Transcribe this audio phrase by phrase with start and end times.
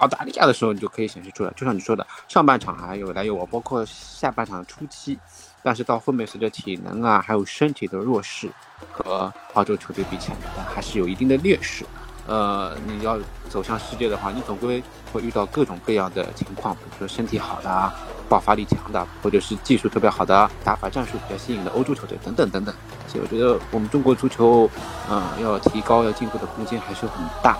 [0.00, 5.18] 澳大利亚的时候，你就可以显示出来，就像你说的，上半场还有来有往，包括下半场初期，
[5.62, 8.50] 但是到后面随着体能啊，还有身体的弱势，
[8.90, 11.84] 和澳洲球队比起来，还是有一定的劣势。
[12.26, 13.18] 呃，你要
[13.48, 14.82] 走向世界的话，你总归
[15.12, 17.92] 会遇到各种各样的情况，比如说身体好的啊，
[18.28, 22.74] 爆发力强的，或者是技术特别好的，打法战术比较新颖的欧洲球队等等等等。
[23.08, 24.70] 所以我觉得我们中国足球，
[25.10, 27.58] 嗯，要提高要进步的空间还是很大。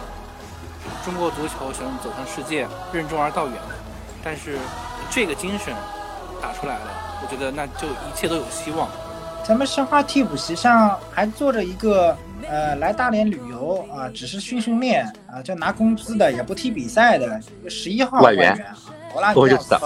[1.05, 3.57] 中国足球想走向世界，任重而道远，
[4.23, 4.59] 但是
[5.11, 5.75] 这个精神
[6.41, 8.89] 打出来了，我觉得那就一切都有希望。
[9.45, 12.17] 咱们申花替补席上还坐着一个。
[12.49, 18.75] 呃，来大连旅游啊，只是训训练啊，就拿工资的，也不踢比赛的，十一号外援啊，
[19.13, 19.77] 博拉尼奥斯，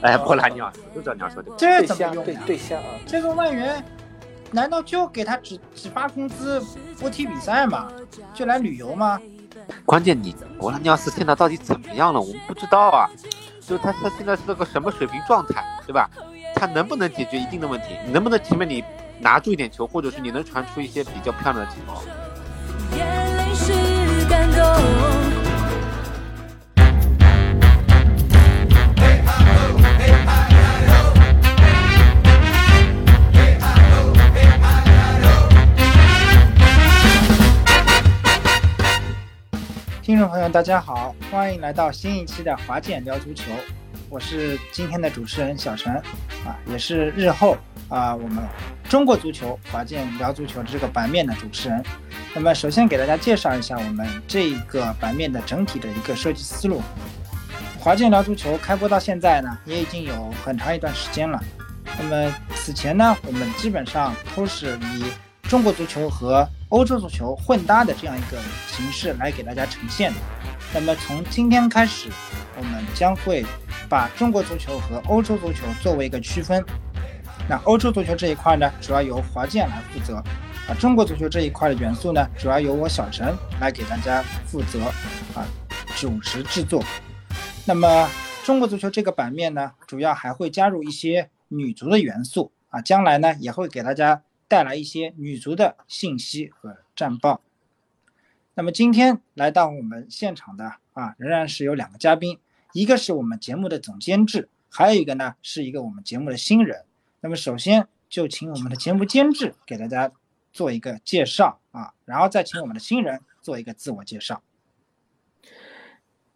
[0.00, 3.84] 哎，博拉尼奥斯，就知道你要说的，这怎么用对对象啊，这个外援，
[4.50, 6.58] 难道就给他只只发工资，
[6.98, 7.88] 不踢比赛吗？
[8.32, 9.20] 就来旅游吗？
[9.84, 12.20] 关键你博拉尼奥斯现在到底怎么样了？
[12.20, 13.08] 我们不知道啊，
[13.60, 16.08] 就他他现在是个什么水平状态，对吧？
[16.54, 17.96] 他能不能解决一定的问题？
[18.12, 18.84] 能不能前面你？
[19.22, 21.76] 拿住一点球，或者是你能传出一些比较漂亮的球。
[40.10, 43.44] 听众朋友，大家好，欢迎来到新一期的华健聊足球，
[44.08, 45.94] 我是今天的主持人小陈，
[46.44, 47.56] 啊，也是日后。
[47.88, 48.42] 啊，我们
[48.88, 51.80] 中国足球华健聊足球这个版面的主持人，
[52.34, 56.82] 那么首先给大家介绍一下我们这一个版面的整体的一个设计思路。
[57.78, 61.40] 华健聊足球开播到现在呢，也已经有很长一段时间了。
[62.00, 65.04] 那么此前呢，我们基本上都是以
[65.50, 70.20] 中国足球和欧洲足球混搭的这样一个形式来给大家呈现的。
[70.72, 72.08] 那么从今天开始，
[72.56, 73.44] 我们将会
[73.88, 76.64] 把中国足球和欧洲足球作为一个区分。
[77.48, 80.22] 那欧洲足球这一块呢，主要由华健来负责，
[80.68, 84.84] 啊，中国足球这一块的元素呢，主要由我小陈来给大家负责，
[85.34, 85.44] 啊，
[85.96, 86.80] 主持制作。
[87.66, 88.08] 那么
[88.44, 97.40] 中国足球这个版面呢，主要还会加入一些女足的元素，啊，将来呢也会给大家带来一些女足的信息和战报。
[98.54, 102.36] 那么今天来到我们现场的啊，仍然是有两个嘉宾，
[102.72, 106.84] 一个是我们节目的总监制，还有一个呢是一个我们节目的新人。
[107.20, 110.10] 那么首先就请我们的节目监制给大家
[110.52, 114.42] 做一个介绍啊，然后再请我们的新人做一个自我介绍。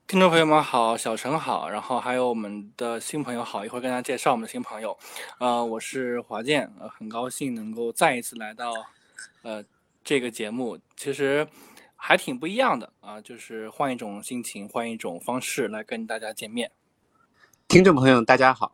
[0.07, 4.97] 听众朋友们好，小陈好，然后还有我们的新朋友好，一会儿跟大家介绍我们的新朋友。
[5.39, 8.71] 呃，我是华健，呃，很高兴能够再一次来到
[9.41, 9.65] 呃
[10.05, 11.49] 这个节目，其实
[11.97, 16.71] 还挺不一样的啊，就是换一种心情，换一种方式来跟大家见面。
[17.67, 18.73] 听众朋友大家好。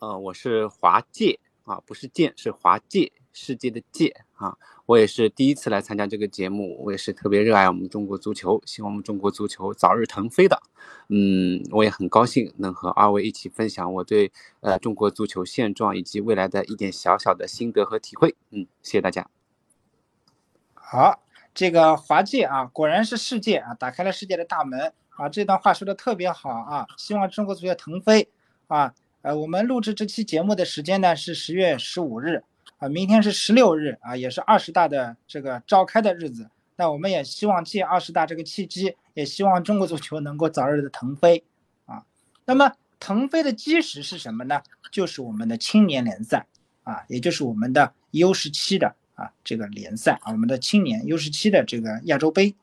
[0.00, 4.58] 呃，我是华界啊，不是健，是华界世界的界啊。
[4.86, 10.60] 我也是第一次来参加这个节目，我也是特别热爱我们中国足球，希望我们中国足球早日腾飞的。
[11.08, 14.30] 嗯，我也很高兴能和二位一起分享我对
[14.60, 18.34] 呃中国足球现状以及未来的一点小小的心得和体会。
[18.50, 19.26] 嗯，谢谢大家。
[20.74, 21.22] 好，
[21.54, 25.28] 这个华界啊，果然是世界啊，打开了世界的大门啊。
[25.30, 28.28] 这段话说的特别好啊，希望中国足球腾飞
[28.66, 28.92] 啊。
[29.22, 32.44] 呃，我们录制这期节目的时间呢是十月十五日，
[32.88, 36.48] 明天是十六日啊，也是二十大的这个召开的日子。
[36.76, 41.44] 那我们也希望借二十大这个契机，也希望中国足球能够早日的腾飞
[41.86, 42.04] 啊。
[42.44, 44.60] 那么腾飞的基石是什么呢？
[44.90, 46.46] 就是我们的青年联赛
[46.82, 52.54] 啊，也就是我们的 U 十七的啊这个联赛啊，我们的青年 U 十七的这个亚洲杯。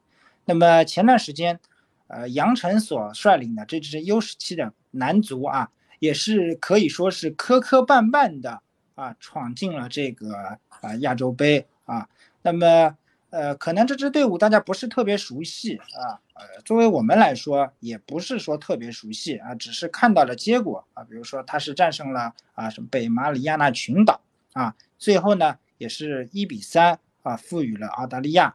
[0.46, 1.60] 那么前段时间，
[2.08, 5.70] 呃，杨晨所率领的这支 U 十七的男足啊。
[6.00, 8.64] 也是可以说是磕磕绊绊的
[9.02, 10.36] 啊，闯进了这个
[10.82, 12.08] 啊亚洲杯啊。
[12.44, 12.96] 那么
[13.32, 24.22] 呃，可能这支队伍大家不是特别熟悉啊，呃，作为我们来说也不是说特别熟悉啊，只是看到了结果啊，比如说他是战胜了啊什么北马里亚纳群岛
[24.54, 28.54] 啊，最后呢也是一比三啊赋予了澳大利亚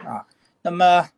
[0.00, 0.26] 啊。
[0.62, 1.08] 那么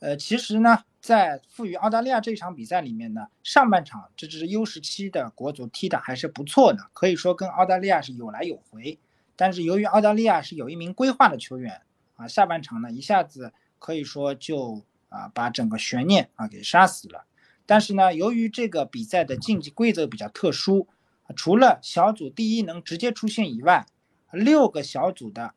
[0.00, 0.84] 呃，其实呢。
[1.00, 8.98] 在赋予澳大利亚这场比赛里面呢，上半场这支 U 十七的国足踢的还是不错的，可以说跟澳大利亚是有来有回。
[9.34, 11.80] 但是由于澳大利亚是有一名规划的球员
[12.16, 17.24] 啊，下半场呢一下子可以说就啊把整个悬念啊给杀死了。
[17.64, 20.86] 但是呢，由于这个比赛的竞技规则比较特殊，
[21.34, 23.86] 除了小组第一能直接出线以外，
[24.32, 25.54] 六个小组的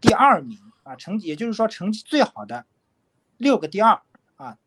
[0.00, 2.64] 第二名啊成绩，也就是说成绩最好的
[3.36, 4.00] 六个第二。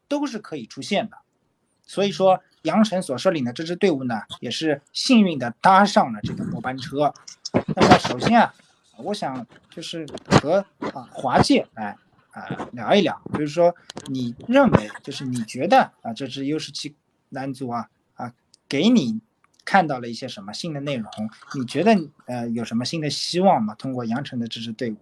[0.10, 1.18] 都是可以出现的
[1.86, 7.14] 所以说杨晨所率领的这支队伍呢，也是幸运的搭上了这个末班车。
[7.74, 8.54] 那么首先啊，
[8.98, 11.96] 我想就是和啊华界来
[12.32, 13.74] 啊聊一聊，就是说
[14.08, 16.94] 你认为就是你觉得啊这支 U 十七
[17.30, 18.34] 男足啊啊
[18.68, 19.22] 给你
[19.64, 21.10] 看到了一些什么新的内容？
[21.56, 23.74] 你觉得呃有什么新的希望吗？
[23.76, 24.98] 通过杨晨的这支队伍？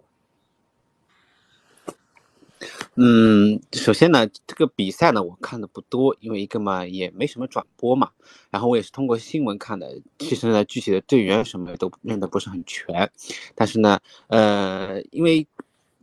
[2.99, 8.09] 嗯，首先呢，这个比赛呢，我看的不多，因为一个嘛也没什么转播嘛，
[8.49, 10.01] 然后我也是通过新闻看的。
[10.17, 13.07] 其实呢，具体的队员什么都认得不是很全，
[13.53, 13.99] 但是呢，
[14.29, 15.45] 呃，因为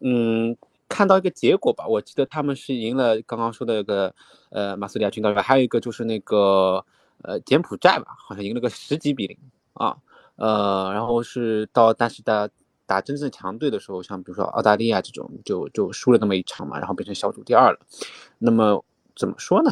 [0.02, 0.56] 嗯，
[0.88, 4.14] 看到一个结果吧，我记得他们是赢了刚刚说的那个
[4.50, 6.84] 呃马斯利亚军团，还有一个就是那个
[7.22, 9.36] 呃柬埔寨吧，好像赢了个十几比零
[9.72, 9.96] 啊，
[10.36, 12.48] 呃，然后是到但是的。
[12.86, 17.78] 打真正强队的时候，像比如说澳大利亚这种，就就输了那么一场嘛，然后变成小组第二了。
[18.38, 18.84] 那么
[19.16, 19.70] 怎么说呢？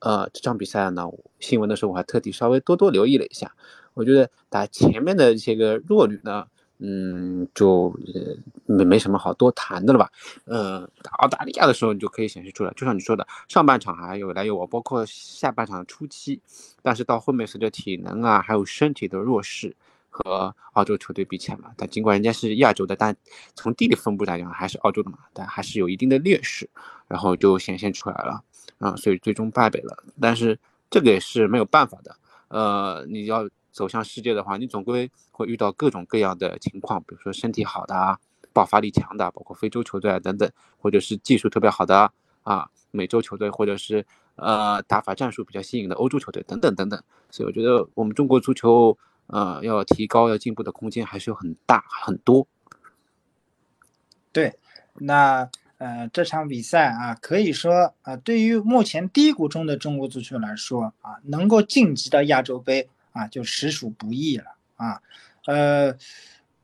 [0.00, 1.06] 呃，这场比赛呢，
[1.38, 3.54] 新闻的时候我还特地稍微多多留意了一下。
[3.94, 6.44] 我觉得打前面的这些个弱旅呢，
[6.78, 8.34] 嗯，就呃
[8.66, 10.10] 没没什么好多谈的了吧。
[10.46, 16.40] 呃，打澳大利亚的时候，你就可以显示出来，就像你说的，上半场还有来有往，包括下半场初期，
[16.82, 19.76] 但是到后面随着体能啊，还有身体的弱势。
[20.12, 23.16] 和澳洲球队比起来嘛，但尽管人家是亚洲的，但
[23.54, 26.68] 从地理分布来讲还是澳洲的嘛，但还是有一定的劣势，
[27.08, 28.44] 然后就显现出来了
[28.76, 30.04] 啊，所以最终败北了。
[30.20, 30.56] 但是
[30.90, 32.14] 这个也是没有办法的，
[32.48, 38.18] 呃，你要走向世界的话，你总归会遇到各种各样的情况，比如说身体好的啊，
[38.52, 42.12] 爆发力强的，包括非洲球队啊等等，或者是技术特别好的
[42.42, 44.04] 啊，美洲球队，或者是
[44.36, 47.02] 呃打法战术比较新颖的欧洲球队等等等等。
[47.30, 48.94] 所以我觉得我们中国足球。
[49.32, 52.46] 呃，要提高、要进步的空间还是有很大很多。
[54.30, 54.58] 对，
[54.92, 55.48] 那
[55.78, 65.00] 呃，这场比赛啊，可以说啊，对于目前低谷中的中国足球来说啊，能够晋级到亚洲杯啊，就实属不易了啊。
[65.46, 65.96] 呃，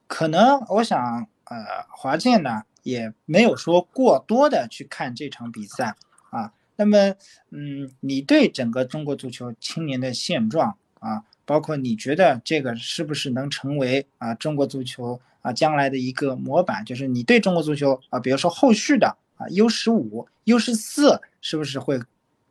[0.06, 1.56] 可能我想，呃，
[1.88, 5.96] 华健呢也没有说过多的去看这场比赛
[6.28, 6.52] 啊。
[6.76, 7.14] 那么，
[7.48, 11.24] 嗯，你对整个中国足球青年的现状啊？
[11.48, 16.84] 包括你觉得这个是不是能成为啊中国足球啊将来的一个模板？
[16.84, 21.98] 就是你对中国足球啊，比如说后续的啊 U 十五、U 十四，是不是会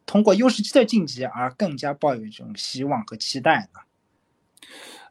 [0.08, 3.80] 通过 U 十七的晋级而更加抱有一种希望和期待呢？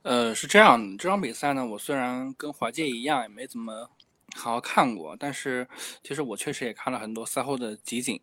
[0.03, 3.89] 呃，是这样，这场比赛呢，我虽然跟华界一样也没怎么
[4.35, 5.69] 好好看过，但是
[6.03, 8.21] 其实我确实也看了很多赛后的集锦。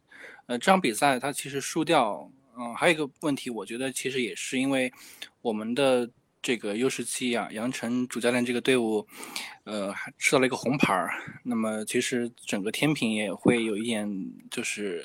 [0.47, 2.29] 呃，这场比赛它其实输掉。
[2.57, 4.91] 嗯，还有一个问题，我觉得其实也是因为
[5.41, 6.09] 我们的
[6.41, 9.07] 这个 U 十七啊，杨晨主教练这个队伍，
[9.63, 11.09] 呃，吃到了一个红牌儿。
[11.43, 14.07] 那么其实整个天平也会有一点
[14.51, 15.01] 就是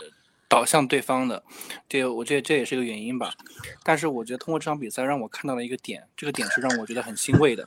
[0.49, 1.43] 倒向对方的，
[1.89, 3.33] 这我觉得这也是一个原因吧。
[3.83, 7.67] 但是我觉得通过这场比赛让我看到了一个点，这个点是让我觉得很欣慰的，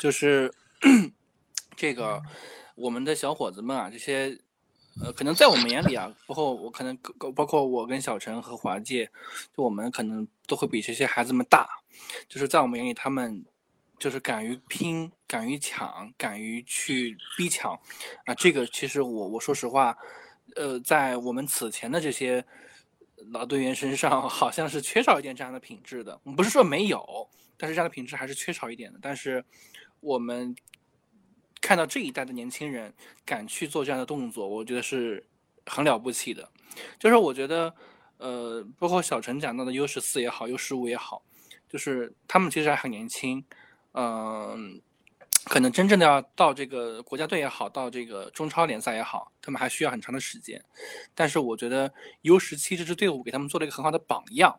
[0.00, 0.52] 就是
[1.74, 2.22] 这个
[2.74, 4.38] 我们的小伙子们啊，这些。
[5.00, 6.96] 呃，可能在我们眼里啊，包括我可能，
[7.34, 9.06] 包括我跟小陈和华界，
[9.56, 11.66] 就我们可能都会比这些孩子们大，
[12.28, 13.42] 就是在我们眼里，他们
[13.98, 17.72] 就是敢于拼，敢于抢，敢于去逼抢，
[18.26, 19.96] 啊，这个其实我我说实话，
[20.56, 22.44] 呃，在我们此前的这些
[23.30, 26.20] 老队员身上，好像是缺少一点这样的品质的。
[26.36, 27.26] 不是说没有，
[27.56, 28.98] 但是这样的品质还是缺少一点的。
[29.00, 29.42] 但是
[30.00, 30.54] 我们。
[31.62, 32.92] 看到这一代的年轻人
[33.24, 35.24] 敢去做这样的动作，我觉得是
[35.64, 36.46] 很了不起的。
[36.98, 37.72] 就是我觉得，
[38.18, 41.22] 呃，包括小陈讲到的 U 十四也好，U 十五也好，
[41.68, 43.44] 就是他们其实还很年轻，
[43.92, 44.80] 嗯，
[45.44, 50.62] 可能真正的要到这个国家队也好，到这个中超联赛也好，他们还需要很长的时间。
[51.14, 51.92] 但是我觉得
[52.22, 54.58] U 十七这支队伍给他们做了一个很好的榜样，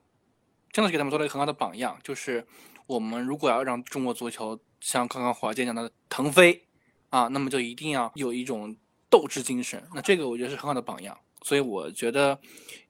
[0.72, 2.00] 真的是给他们做了一个很好的榜样。
[2.02, 2.48] 就是
[2.88, 6.66] 我们如果要让中国足球像刚刚华健讲的腾飞。
[7.14, 8.76] 啊，那么就一定要有一种
[9.08, 12.40] 斗志精神，那这个我觉得是很好的榜样，所以我觉得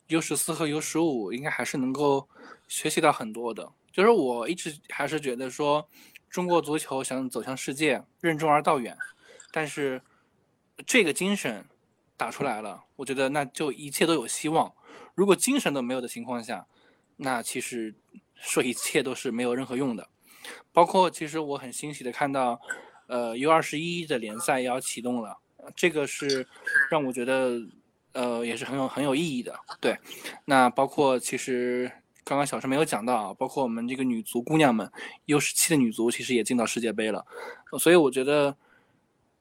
[0.08, 2.30] U 十四和 U 十五应该还是能够
[2.70, 3.70] 学习到很多的。
[3.92, 5.90] 就是我一直还是觉得说，
[6.30, 8.98] 中国足球想走向世界，任重而道远，
[9.52, 10.02] 但是
[10.86, 11.66] 这个精神
[12.16, 14.74] 打出来了，我觉得那就一切都有希望。
[15.16, 16.66] 如果精神都没有的情况下，
[17.18, 17.94] 那其实
[18.36, 20.08] 说一切都是没有任何用的。
[20.72, 22.62] 包括其实我很欣喜的看到。
[23.14, 25.38] 呃，U 二十一的联赛也要启动了，
[25.76, 26.48] 这个是
[26.90, 27.62] 让我觉得，
[28.14, 29.54] 呃，也是很有很有意义的。
[29.80, 29.96] 对，
[30.46, 31.92] 那包括其实
[32.24, 34.92] 刚刚小陈没有讲到啊，包括我们这个女足姑娘们
[35.26, 37.24] ，U 十七的女足其实也进到世界杯了，
[37.78, 38.58] 所以我觉得，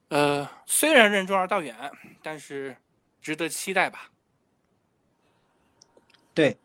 [0.09, 1.75] 呃，虽然任重而道远，
[2.23, 2.77] 但是
[3.23, 4.11] 值得期待吧。
[6.35, 6.59] 对，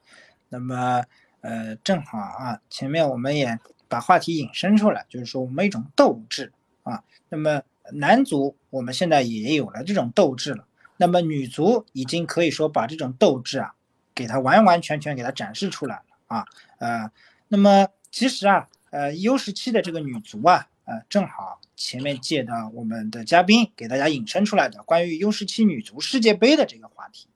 [0.50, 1.06] 那么
[1.40, 6.52] 呃，正好啊，前面我们也把话题引申出来，就是说我们一种斗志
[6.88, 7.04] 啊。
[7.30, 7.62] 那么
[7.94, 10.66] 男足我们现在也有了这种斗志了，
[10.98, 13.74] 那么女足已经可以说把这种斗志啊，
[14.16, 16.46] 给它完完全全给它展示出来了啊。
[16.80, 17.12] 呃，
[17.48, 27.28] 那么其实啊，呃，U 十七的这个女足啊，呃，正好前面借的我们的嘉宾给大家引申出来的关于 U 十七女足世界杯的这个话题。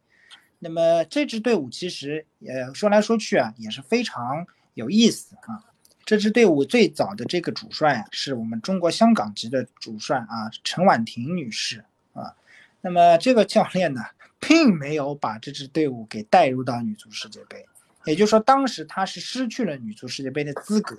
[0.59, 5.70] 那么这支队伍其实也说来说去啊，也是非常有意思啊。
[6.05, 12.35] 这支队伍最早的这个主帅啊，是我们中国香港籍的主帅啊，陈婉婷女士啊。
[12.81, 14.01] 那么这个教练呢，
[14.39, 17.65] 并没有把这支队伍给带入到女足世界杯，
[18.05, 20.97] 也就是说，当时他是失去了女足世界杯的资格。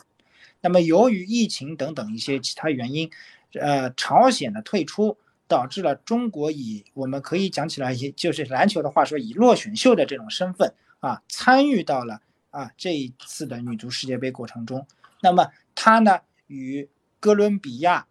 [0.60, 3.10] 那么由于疫情等等一些其他原因，
[3.54, 5.16] 呃，朝鲜的退出。
[5.48, 14.86] 导致了中国以我们可以讲起来，也就是篮球的话说，以落选秀的这种身份啊，参与到了啊这一次的女足世界杯过程中。
[15.20, 15.44] 那么
[15.74, 18.06] 他呢，与哥伦比亚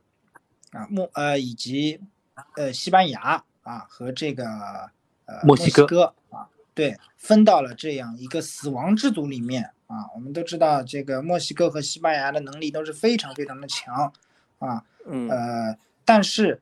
[0.72, 2.02] 啊墨呃以及
[2.58, 4.46] 呃西班牙啊和这个
[5.24, 10.12] 呃墨西哥啊，对，分到了这样一个死亡之组里面啊。
[10.14, 14.12] 我们都知道，这个墨西哥和西班牙的能力都是非常非常的强
[14.60, 16.62] 啊，呃，但是。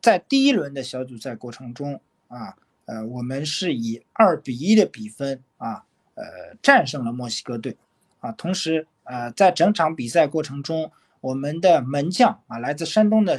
[0.00, 6.24] 在第一轮的小组赛过程中啊，呃，我们是以二比一的比分啊，呃，
[6.62, 7.76] 战胜了墨西哥队，
[8.20, 10.90] 啊，同时呃，在整场比赛过程中，
[11.20, 13.38] 我们的门将啊，来自山东的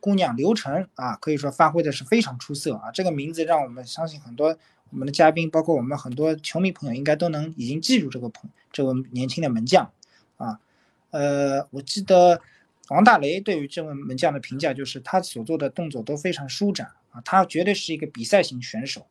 [0.00, 4.56] 姑娘刘晨啊，可以说发挥的是非常出色啊，这个名字让我们相信很多
[4.90, 9.90] 我们的嘉宾，包括我们很多球迷朋友，应该都能已经记住这个朋这位年轻的门将
[10.36, 10.60] 啊，
[11.10, 12.40] 呃，我记得。
[12.88, 19.06] 王大雷对于这位门将的评价就是，他所做的动作都非常舒展啊，他绝对是一个比赛型选手。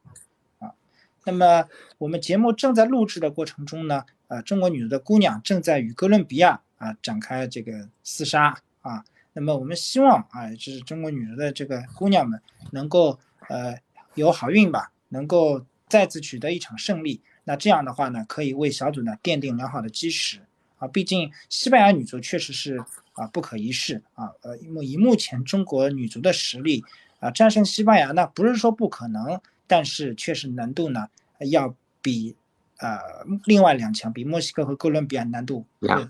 [1.30, 1.70] 那么
[2.00, 9.04] 我们节目正在录制的过程中呢，呃，中国女足的姑娘正在与哥伦比亚啊展开这个厮杀啊。
[9.34, 13.78] 那么我们希望啊，就是中国女足的这个姑娘们能够呃
[14.16, 17.22] 有好运吧，能够再次取得一场胜利。
[17.44, 20.40] 那这样的话呢，可以为小组呢奠定良好的基石
[20.78, 20.88] 啊。
[20.88, 22.84] 毕竟西班牙女足确实是。
[23.14, 24.32] 啊，不可一世啊！
[24.44, 26.82] 呃，目以目前中国女足的实力
[27.20, 31.10] 啊，战胜西班牙呢，不是说不可能，但是确实难度呢，
[31.48, 32.36] 要比
[32.78, 33.00] 呃
[33.46, 35.66] 另外两强，比墨西哥和哥伦比亚难度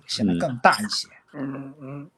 [0.08, 1.08] 显得更大一些。
[1.34, 2.10] 嗯嗯。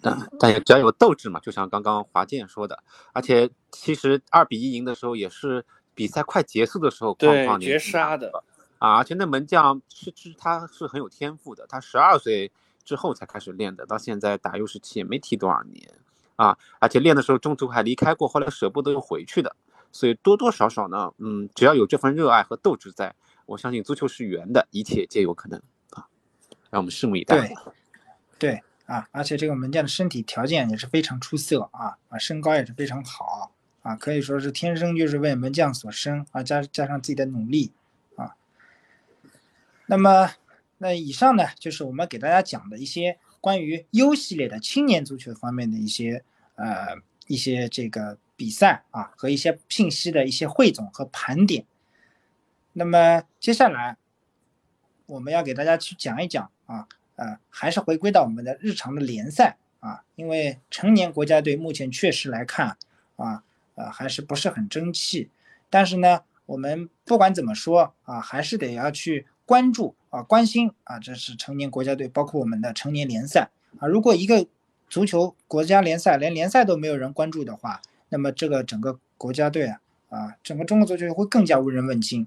[0.00, 8.44] 但但也只要有斗志嘛，就像刚刚华健说的，而且其实二比一赢的时候，也是比赛快结束的时候，对绝杀的
[8.78, 8.96] 啊！
[8.96, 12.50] 而且那门将是是他是很有天赋的，他十二岁。
[12.82, 15.86] 之后才开始练的，到现在打 U 十七也没踢多少年，
[16.34, 19.54] 啊，而且练的时候中途还离开过，后来舍不得又回去的，
[19.92, 23.14] 所以多多少少呢，嗯，只要有这份热爱和斗志在，
[23.46, 26.08] 我相信足球是圆的，一切皆有可能啊，
[26.70, 27.38] 让我们拭目以待。
[27.38, 27.54] 对，
[28.38, 37.72] 对啊，而且这个门将的身体条件也是非常出色啊，啊，身高也是非常好啊，可以说是天生就是为门将所生啊，加加上自己的努力
[38.16, 38.34] 啊，
[39.86, 40.30] 那么。
[40.82, 51.66] 那以上呢，就是我们给大家讲的一些关于 U 系列的青年足球方面的一些呃一些这个比赛啊和一些信息的一些汇总和盘点。
[52.72, 53.98] 那么接下来
[55.04, 62.78] 我们要给大家去讲一讲啊呃还是回归到我们的日常的联赛啊，因为成年国家队目前确实来看
[63.16, 63.44] 啊
[63.74, 65.28] 呃还是不是很争气，
[65.68, 69.26] 但是呢我们不管怎么说啊还是得要去。
[69.50, 73.88] 关注啊，关心啊，这是成年国家队，包括我们的成年联赛啊。
[73.88, 74.46] 如果一个
[74.88, 82.26] 足球国家联赛连联赛都没有人关注的话，那么这个整个国家队啊，啊，整个中国足球会更加无人问津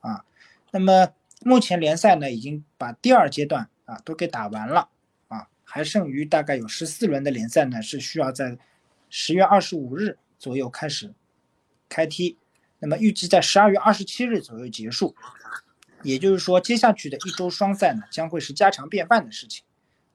[0.00, 0.24] 啊。
[0.70, 1.12] 那么
[1.42, 4.88] 目前联赛呢，已经把第二阶段啊都给打完了
[5.28, 8.56] 啊，还剩余大概有十四轮的联赛呢，是需要在
[9.10, 11.12] 十月二十五日左右开始
[11.88, 12.38] 开踢，
[12.78, 15.14] 那么预计在十二月二十七日左右结束。
[16.02, 19.64] 也就是说，接下去的一周双赛呢，将会是家常便饭的事情，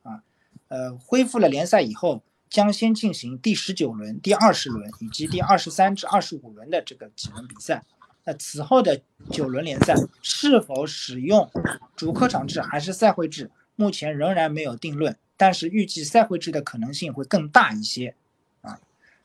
[0.03, 0.21] 啊，
[0.67, 7.83] 呃，恢复了联赛以后，将先进行第十九轮、第二十轮以及第二十三至二十五轮的这个几轮比赛。
[8.23, 9.01] 那此后的
[9.31, 11.49] 九轮联赛是否使用
[11.95, 18.15] 主客场制还是赛会制，目前仍然没有定论，但是预计赛会制的可能性会更大一些，
[18.61, 18.79] 啊，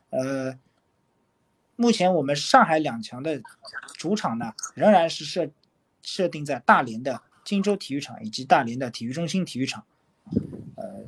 [0.09, 0.57] 呃，
[1.75, 3.41] 目前我们上海两强的
[3.95, 5.49] 主场呢，仍然是设。
[6.07, 9.83] 设定在大连的金州体育场以及大连的体育中心体育场，
[10.75, 11.03] 呃，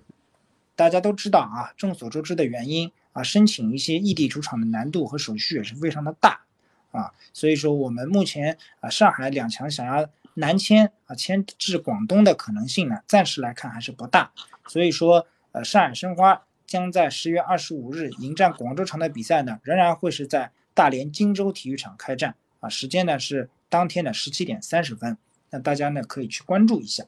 [0.78, 6.40] 大家都知道啊，众所周知的原因啊，申请一些异地主场的难度和手续也是非常的大
[6.92, 14.32] 啊，所以说我们目前啊，上海两强想要南迁啊迁至广东的可能性呢，暂时来看还是不大。
[14.68, 25.18] 所以说，呃，上海申花将在十月二十五日迎战广州城的比赛呢，仍然会是在大连金州体育场开战啊，时间呢是当天的十七点三十分。
[25.50, 27.04] 那大家呢可以去关注一下。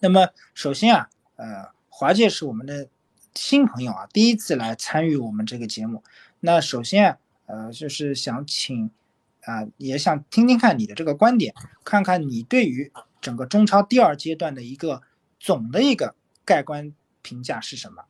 [0.00, 1.68] 那么首先啊，呃，
[1.98, 2.88] 华界是我们的
[3.34, 6.04] 新朋友啊，第一次来参与我们这个节目。
[6.38, 8.88] 那首先，呃，就是想请
[9.42, 11.52] 啊，也想听听看你的这个观点，
[11.82, 15.02] 看看你对于整个中超第二阶段的一个
[15.40, 16.14] 总的一个
[16.44, 18.04] 盖棺评价是什么？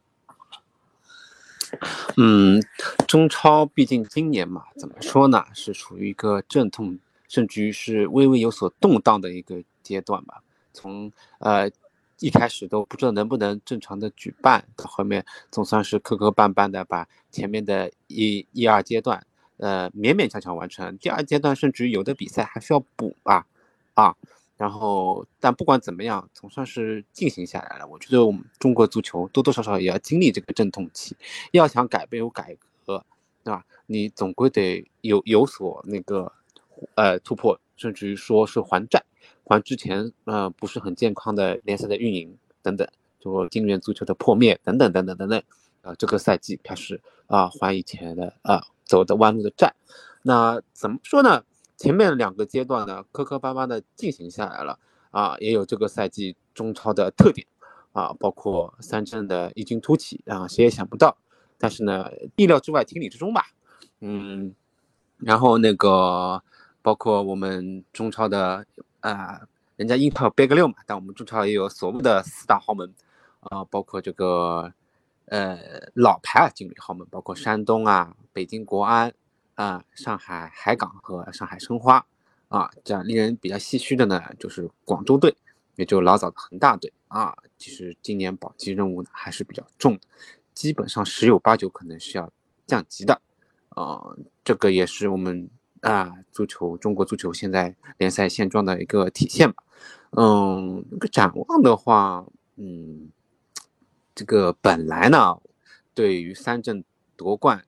[2.18, 2.62] 嗯，
[3.06, 6.98] 中超毕竟今年嘛，怎么说呢，是处于一个阵痛。
[7.26, 10.42] 甚至于是微微有所动荡的一个阶段吧。
[10.74, 11.70] 从呃
[12.20, 19.26] 一开始都不知道能不能正常的举办，后面总算是磕磕绊绊的把前面的一一二阶段
[19.58, 20.96] 呃勉勉强强完成。
[20.98, 23.46] 第二阶段甚至有的比赛还需要补啊
[23.94, 24.14] 啊。
[24.56, 27.86] 然后但不管怎么样，总算是进行下来了。
[27.86, 31.16] 我觉得我们中国足球多多少少也要经历这个阵痛期，
[31.52, 33.04] 要想改变有改革，
[33.44, 33.64] 对吧？
[33.86, 36.32] 你总归得有有所那个。
[36.94, 39.02] 呃，突破，甚至于说是还债，
[39.48, 42.86] 还之前呃不是很健康的联赛的运营等等，
[43.18, 45.42] 就金元足球的破灭等等等等等等，
[45.80, 49.74] 啊，这个赛季开始啊还以前的啊走的弯路的债，
[50.22, 51.42] 那怎么说呢？
[51.78, 54.78] 前面两个阶段呢磕磕巴巴的进行下来了
[55.10, 57.46] 啊，也有这个赛季中超的特点
[57.92, 61.16] 啊，包括三镇的异军突起啊，谁也想不到，
[61.56, 63.46] 但是呢意料之外，情理之中吧，
[64.00, 64.54] 嗯，
[65.16, 66.42] 然后那个。
[66.80, 68.64] 包括我们中超的
[69.00, 69.40] 啊，
[69.76, 72.94] 人家英超背个六嘛，但我们中超也有所谓的四大豪门
[73.40, 74.72] 啊，包括这个
[75.26, 75.58] 呃
[75.94, 79.12] 老牌啊经理豪门，包括山东啊、北京国安
[79.54, 82.04] 啊、上海海港和上海申花
[82.48, 85.36] 啊，这样令人比较唏嘘的呢，就是广州队，
[85.76, 90.00] 也就老早的恒大队啊，其实今年保级任务呢还是比较重的，
[90.54, 92.32] 基本上十有八九可能是要
[92.66, 93.20] 降级的
[93.70, 95.50] 啊，这个也是我们。
[95.82, 99.62] 啊，足球，中国足球现在联赛现状的一个体现吧。
[100.10, 103.10] 嗯，那个展望的话，嗯，
[104.14, 105.40] 这个本来呢，
[105.94, 106.82] 对于三镇
[107.16, 107.64] 夺冠，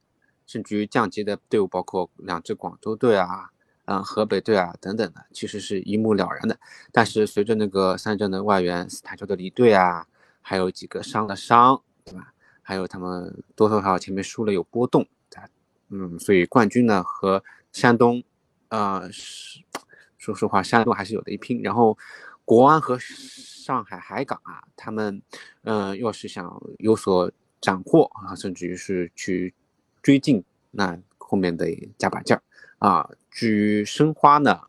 [0.47, 3.51] 甚至于降级的队伍，包括两支广州队啊，
[3.85, 6.59] 嗯，河北队啊等等的，其实是一目了然的。
[6.91, 10.07] 但是随着那个三镇的外援斯坦丘的离队啊，
[10.41, 12.33] 还有几个伤的伤，对吧？
[12.63, 15.07] 还有他们多多少少前面输了有波动，
[15.91, 17.45] 嗯，所以冠军呢和。
[17.73, 18.23] 山东，
[18.69, 19.61] 呃，是
[20.19, 21.63] 说实话，山东还是有的一拼。
[21.63, 21.97] 然后，
[22.45, 25.23] 国安和上海海港啊，他们，
[25.63, 27.31] 嗯，要是想有所
[27.61, 29.55] 斩获啊，甚至于是去
[30.03, 32.43] 追进，那后面得加把劲儿
[32.79, 33.09] 啊。
[33.31, 34.61] 至于申花呢，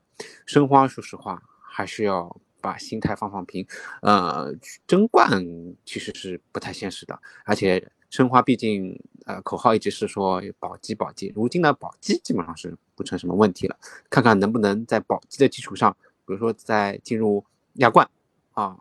[0.46, 3.66] 申花说实话还是要把心态放放平，
[4.02, 4.54] 呃，
[4.86, 5.44] 争冠
[5.86, 7.92] 其实是不太现实的，而且。
[8.12, 13.78] 申花毕竟，呃，口号一直是说保级保级，如今呢，保级基本上是不成什么问题了。
[14.10, 15.96] 看看能不能在保级的基础上，
[16.26, 17.42] 比如说在进入
[17.76, 18.08] 亚冠，
[18.52, 18.78] 啊，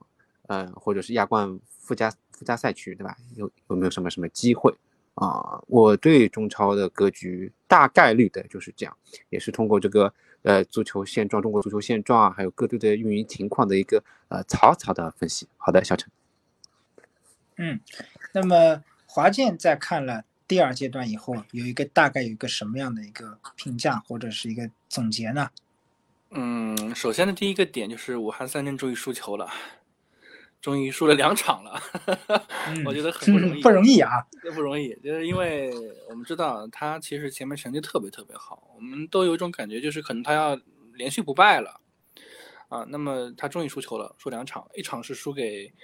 [0.49, 3.17] 呃，或者是亚冠附加附加赛区，对吧？
[3.37, 4.75] 有有没有什么什么机会
[5.15, 5.63] 啊？
[5.69, 8.97] 我对中超的格局大概率的就是这样，
[9.29, 10.13] 也是通过这个
[10.43, 15.47] 呃足球现状，中国足球现状啊，还有各队的运营情况的一个呃草草的分析。
[15.57, 16.11] 好的，小陈。
[17.59, 17.79] 嗯，
[18.35, 18.83] 那么。
[19.13, 25.51] 华健在看了第二阶段以后，有一个大概有一个什么样的一个评价或者是一个总结呢？
[26.31, 29.51] 嗯，首先的第一个点就是武汉三镇终于输球了，
[30.63, 31.83] 终于输了两场了，
[32.87, 35.73] 我觉得很不容易，不容易啊， 不容易，就是因为
[36.09, 40.57] 我们知道他其实前面成绩特别特别好，我们都有一种感觉，就是可能他要
[40.95, 41.81] 连续不败了
[42.69, 42.87] 啊。
[42.89, 45.75] 那么他终于输球了，输两场，一场是输给。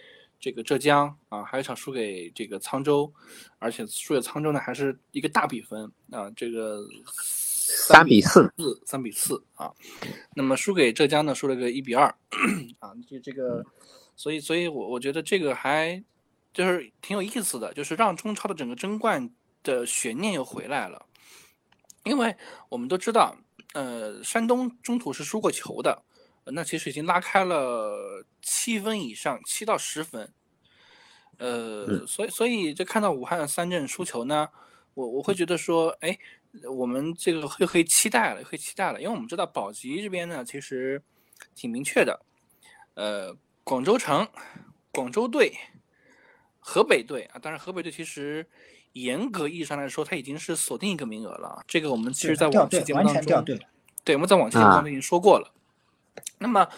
[0.46, 3.12] 这个浙江啊，还有一场输给这个沧州，
[3.58, 9.74] 而且输给沧州呢，还是一个大比分啊，这个三比四，四三比四啊。
[10.36, 12.06] 那么输给浙江呢，输了个一比二
[12.78, 13.66] 啊，就这个，
[14.14, 16.00] 所以，所以我我觉得这个还
[16.52, 19.28] 就是挺有意思的，就是让中超的整个争冠
[19.64, 21.04] 的悬念又回来了，
[22.04, 22.32] 因为
[22.68, 23.36] 我们都知道，
[23.74, 26.04] 呃，山东中途是输过球的。
[26.52, 30.32] 那其实已经拉开了七分以上，七到十分。
[31.38, 34.48] 呃，所以所以就看到武汉三镇输球呢，
[34.94, 36.18] 我我会觉得说，哎，
[36.70, 41.02] 我们这个又可以期待了，可以期待了，因为我们知道保级这边呢其实
[41.54, 42.18] 挺明确的，
[42.94, 44.26] 呃，广州城、
[44.90, 45.52] 广州队、
[46.58, 48.46] 河北队啊，当然河北队其实
[48.92, 51.62] 严格意义上来说，它已经是锁定一个名额了。
[51.68, 53.44] 这个我们其实在往期节目当中，
[54.04, 55.52] 对，我们在往期节目当中已经说过了。
[56.38, 56.68] 那么，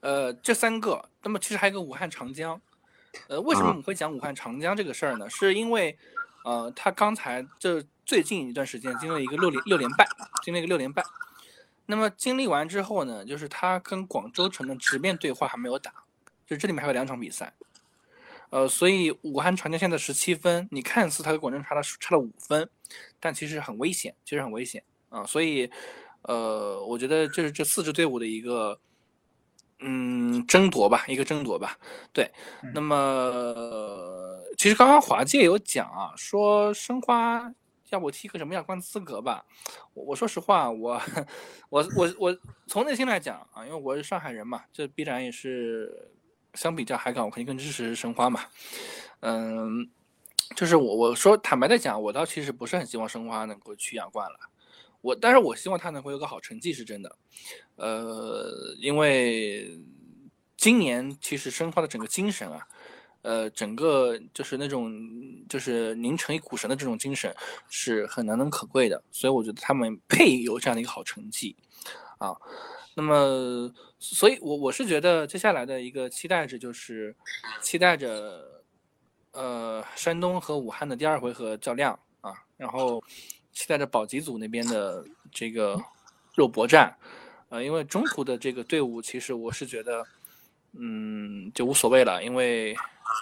[0.00, 2.60] 呃，这三个，那么其实还有个武汉长江。
[3.28, 5.28] 呃，为什么啊我们会讲武汉长江这个事儿呢？
[5.28, 5.98] 是因为，
[6.44, 10.06] 呃，他刚才这最近一段时间经历了一个六连六连败，
[10.42, 11.02] 经历一个六连败。
[11.86, 15.92] 那么经历完之后呢，就是他跟广州城的直面对话还没有打，
[16.46, 17.52] 就这里面还有两场比赛。
[18.50, 22.68] 呃，所以武汉长江现在十七分，你看似他跟广州差了差了五分，
[23.18, 25.68] 但其实很危险，其实很危险啊、所以，
[26.22, 28.78] 呃，我觉得这是这四支队伍的一个，
[29.80, 31.78] 嗯，争夺吧，一个争夺吧。
[32.12, 32.30] 对，
[32.62, 37.50] 嗯那么、呃其实刚刚华界有讲啊，说申花
[37.88, 39.42] 要不踢个什么亚冠资格吧。
[39.94, 41.00] 我我说实话，我
[41.70, 46.12] 我我我从内心来讲啊，因为我是上海人嘛，这必然也是
[46.52, 48.40] 相比较海港，我肯定更支持申花嘛。
[49.20, 49.88] 嗯，
[50.54, 54.49] 就是我我说坦白的讲，我倒其实不是很希望申花能够去亚冠了。
[55.00, 57.16] 我但是我希望他能够有个好成绩是真的，
[57.76, 59.78] 呃，因为
[60.56, 62.66] 今年其实申花的整个精神啊，
[63.22, 64.92] 呃，整个就是那种
[65.48, 67.34] 就是凝成一股神的这种精神
[67.68, 71.56] 是很难能可贵的，所以我觉得他们配有这样的一个好成绩
[72.18, 72.36] 啊。
[72.94, 77.14] 那么，所以我我是觉得接下来的一个期待值就是
[77.62, 78.62] 期待着
[79.32, 83.02] 呃山东和武汉的第二回合较量啊，然后
[83.52, 85.80] 期待着保级组那边的这个
[86.34, 86.96] 肉搏战，
[87.48, 90.06] 呃，因为中途的这个队伍其实我是觉得。
[90.72, 92.76] 嗯，就无所谓了，因为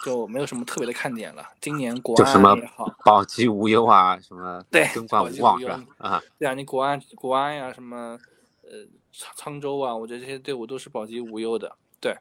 [0.05, 1.43] 就没有什么特别的看点了。
[1.63, 5.87] 今年国安也好，保级无忧啊，什么对争冠保级无望无忧是吧？
[5.97, 8.19] 啊，对啊，你国安、国安呀，什么
[8.65, 11.75] 呃沧沧州啊，我觉得这些队伍都是保级无忧的。
[11.99, 12.15] 对，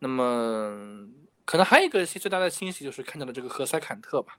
[0.00, 1.06] 那么
[1.44, 4.36] 可能还有一个最大的欣喜就是看到了这个何塞坎特吧，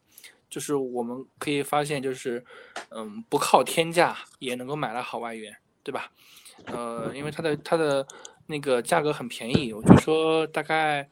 [0.49, 2.43] 就是我们可以发现，就是
[2.89, 6.11] 嗯，不靠天价也能够买来好外援，对吧？
[6.65, 8.07] 呃，因为它的它的
[8.47, 11.09] 那个价格很便宜，我就说大概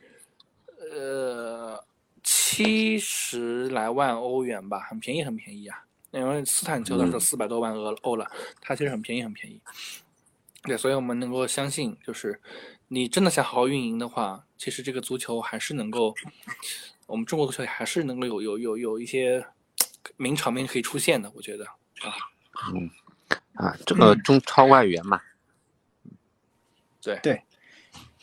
[0.92, 1.84] 呃
[2.24, 5.84] 七十来万欧元吧，很便宜，很便宜啊。
[6.12, 8.30] 因为斯坦球当时四百多万欧欧了，
[8.62, 9.60] 它其实很便宜，很便宜。
[10.62, 12.40] 对，所以我们能够相信，就是
[12.88, 16.14] 你真的想好好运营的话，其实这个足球还是能够，
[17.06, 19.46] 我们中国足球还是能够有有有有一些
[20.18, 22.14] 名场面可以出现的，我觉得啊，
[22.74, 22.90] 嗯
[23.56, 25.22] 啊，这个中超外援嘛，
[27.02, 27.44] 对对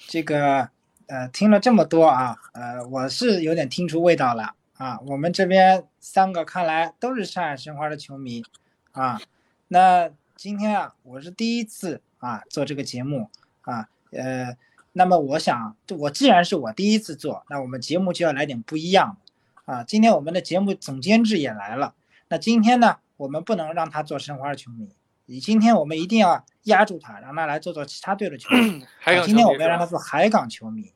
[0.08, 0.68] 这个
[1.06, 4.98] 呃，听了这么多啊，呃，我是有点听出味道了啊。
[5.00, 8.44] 我们这边三个看来都是上海申花的球迷
[8.92, 9.20] 啊。
[9.68, 13.28] 那今天啊，我是第一次啊做这个节目
[13.62, 14.56] 啊，呃，
[14.92, 19.16] 那么我想，我既然是我第一次做，那我们节目就要来点不一样
[19.64, 19.84] 的啊。
[19.84, 21.94] 今天我们的节目总监制也来了，
[22.28, 24.88] 那今天呢，我们不能让他做申花的球迷，
[25.26, 28.84] 你今天我们一定要压住他，让他来做做其他队的球迷。
[28.98, 30.92] 还有啊今天我们要让他做海港球迷。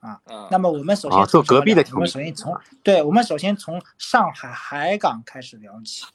[0.00, 0.18] 啊，
[0.50, 6.06] 那么我们首先哦做隔壁的球迷我们首先从对，我们首先从上海海港开始聊起。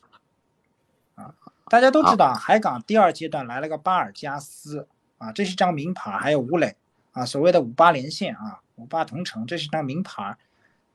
[1.14, 1.36] 啊，
[1.70, 4.88] 大家都知道，海港第二阶段来了个巴尔加斯
[5.20, 6.76] 啊，这是张名牌，还有吴磊
[7.16, 10.38] 啊，所谓的五八连线啊，五八同城，这是张名牌。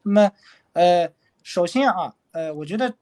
[0.02, 0.32] 那么，
[0.74, 1.10] 呃，
[1.42, 2.94] 首先啊，呃，我觉得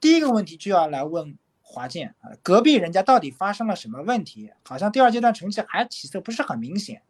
[0.00, 4.50] 第一个问题就要来问华健啊，隔壁人家到底发生了什么问题？
[4.62, 7.02] 好像第二阶段成绩还起色不是很明显。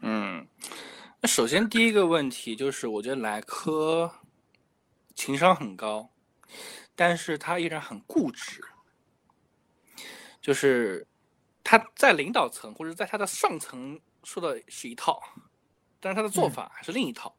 [0.00, 0.46] 嗯，
[1.20, 4.12] 那首先第一个问题就是，我觉得莱科
[5.16, 6.08] 情商很高，
[6.94, 8.62] 但是他依然很固执，
[10.40, 11.04] 就是
[11.64, 15.20] 他在领导层或者在他的上层说的是一套，
[16.00, 17.34] 但是他的做法还是另一套。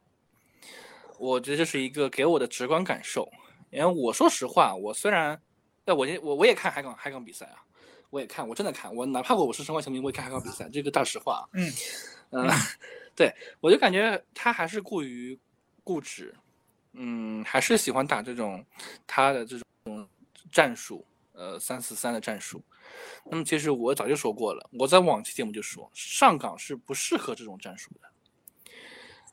[1.17, 3.29] 我觉得这是一个给我的直观感受，
[3.69, 5.41] 因为我说实话，我虽然，
[5.85, 7.63] 哎，我也我我也看海港海港比赛啊，
[8.09, 11.43] 我也看，我真的看，我哪怕我是申花球迷，我也看海港比赛，这个大实话啊。
[11.53, 11.71] 嗯
[12.31, 12.49] 嗯，
[13.15, 15.39] 对我就感觉他还是过于
[15.83, 16.35] 固执，
[16.93, 18.65] 嗯，还是喜欢打这种
[19.05, 20.09] 他的这种
[20.51, 22.63] 战术，呃，三四三的战术。
[23.25, 28.09] 那么其实我早就说过了，我在往期节目就说，上港是不适合这种战术的。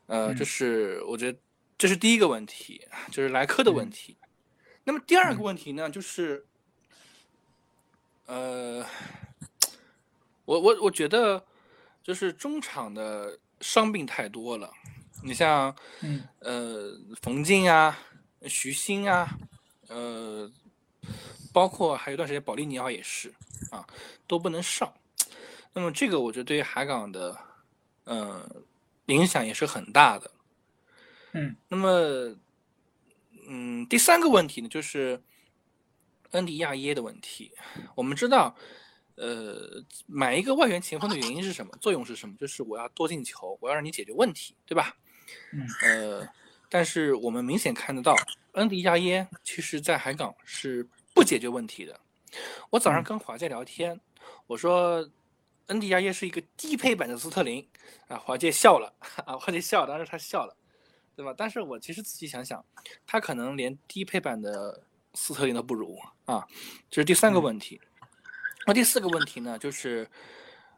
[0.07, 1.39] 呃，这嗯是我觉得
[1.77, 4.17] 这是第一个问题，就是莱科的问嗯题。
[4.83, 6.45] 那么第二个嗯问题呢，就是，
[8.25, 8.85] 呃，
[10.43, 11.45] 我我我觉得
[12.03, 14.71] 就是中场的伤病太多了，
[15.23, 17.97] 你像嗯呃冯静啊、
[18.47, 19.37] 徐新啊，
[19.87, 20.51] 呃，
[21.51, 23.33] 包括还有一段时间保利尼奥也是
[23.69, 23.85] 啊，
[24.27, 24.91] 都不能上。
[25.73, 27.37] 那么这个我觉得对于海港的
[28.03, 28.49] 呃
[29.05, 30.31] 影响也是很大的。
[31.33, 32.35] 嗯那么，
[33.47, 35.21] 嗯，第三个问题呢，就是
[36.31, 37.51] 恩迪亚耶的问题。
[37.95, 38.53] 我们知道，
[39.15, 41.71] 呃，呃，买一个外援前锋的原因是什么？
[41.79, 42.35] 作用是什么？
[42.37, 44.95] 就是我要多进球，我要让你解决问题，对吧？
[45.53, 45.65] 嗯。
[45.83, 46.27] 呃，
[46.69, 48.13] 但是我们明显看得到，
[48.53, 51.99] 恩迪亚耶其实在海港是不解决问题的。
[52.69, 53.99] 我早上跟华界聊天，
[54.47, 55.07] 我说
[55.67, 57.67] 恩迪亚耶是一个低配版的斯特林
[58.07, 58.93] 啊，华界笑了
[59.25, 60.55] 啊，华界笑，当时他笑了，
[61.15, 61.33] 对吧？
[61.37, 62.63] 但是我其实仔细想想，
[63.05, 66.47] 他可能连低配版的斯特林都不如啊，
[66.89, 67.79] 这是第三个问题。
[68.65, 70.07] 那第四个问题呢，就是，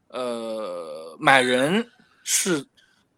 [0.07, 1.85] 呃，买人
[2.23, 2.65] 是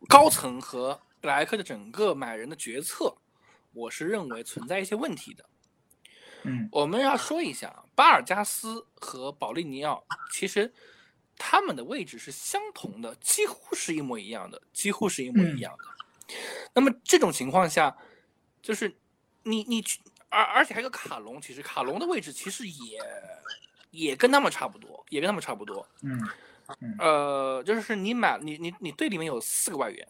[0.10, 3.16] 高层和布莱克的整个买人的决策，
[3.74, 5.46] 我是认为存在一些问题的。
[6.46, 10.74] 嗯，我们要说一下，巴尔加斯和保利尼奥其实
[11.38, 16.36] 他们的位置是相同的，几乎是一模一样的，几乎是一模一样的。
[16.74, 17.96] 那么这种情况下，
[18.62, 18.96] 就是
[19.44, 23.00] 你你去，而而且还有个卡隆，其实卡隆的位置其实也。
[23.92, 25.88] 也跟他们差不多，也跟他们差不多。
[26.02, 26.20] 嗯，
[27.00, 30.06] 呃，就是你买你你你队里面有四个外援，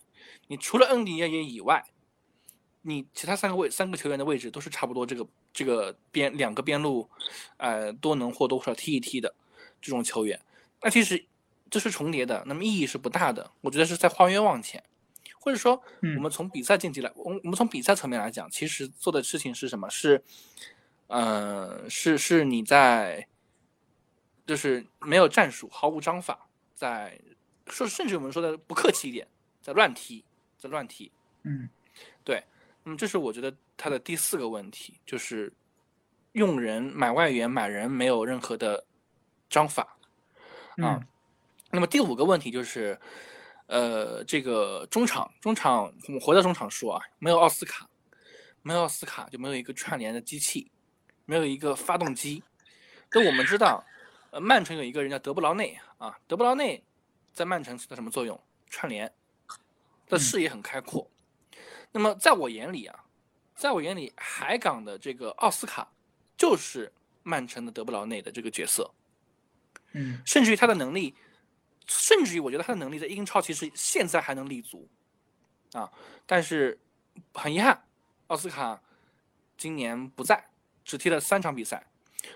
[0.47, 1.85] 你除了恩迪亚耶以外，
[2.85, 7.09] 你其他三个位三个球员的位置都是差不多这个这个边两个边路，
[7.57, 9.33] 呃，都能或多或少踢一踢的
[9.81, 10.39] 这种球员。
[10.81, 11.25] 那其实
[11.69, 13.51] 这是重叠的，那么意义是不大的。
[13.61, 14.83] 我觉得是在花冤枉钱，
[15.39, 15.81] 或者说
[16.17, 19.89] 我们从比赛竞技来，我我们从比赛层面来讲，其实做的事情是什么？
[19.89, 20.23] 是，
[21.07, 23.27] 呃，是是你在。
[24.47, 27.19] 就是没有战术，毫无章法，在
[27.65, 29.27] 说，甚至我们说的不客气一点，
[29.59, 30.23] 在乱踢，
[30.59, 31.11] 在乱踢。
[31.41, 31.67] 嗯，
[32.23, 32.43] 对。
[32.85, 35.51] 那么这是我觉得他的第四个问题，就是
[36.31, 38.85] 用人买外援买人没有任何的
[39.49, 39.97] 章法
[40.77, 41.03] 啊。
[41.71, 42.97] 那么第五个问题就是，
[43.67, 47.89] 呃，这个中场，中场我们回到中场说啊，没有奥斯卡，
[48.61, 50.71] 没有奥斯卡就没有一个串联的机器，
[51.25, 52.41] 没有一个发动机。
[53.11, 53.83] 那我们知道。
[54.31, 56.83] 呃，曼城有一个人叫德布劳内啊，德布劳内
[57.31, 58.37] 在曼城起到什么作用？
[58.69, 59.09] 串联，
[60.07, 61.09] 的视野很开阔。
[61.95, 63.05] 那么在我眼里啊，
[63.55, 65.87] 在我眼里，海港的这个奥斯卡
[66.35, 66.91] 就是
[67.23, 68.93] 曼城的德布劳内的这个角色。
[69.93, 71.15] 嗯，甚至于他的能力，
[71.87, 74.89] 甚至于我觉得他的能力在英超其实现在还能立足
[75.71, 75.89] 啊。
[76.25, 76.77] 但是
[77.33, 77.81] 很遗憾，
[78.27, 78.81] 奥斯卡
[79.55, 80.49] 今年不在，
[80.83, 81.87] 只踢了三场比赛。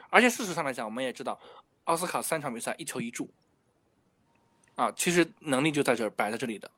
[0.10, 1.38] 而且事实上来讲，我们也知道。
[1.84, 3.30] 奥斯卡三场比赛一球一助，
[4.76, 6.72] 啊，其实能力就在这儿摆在这里的，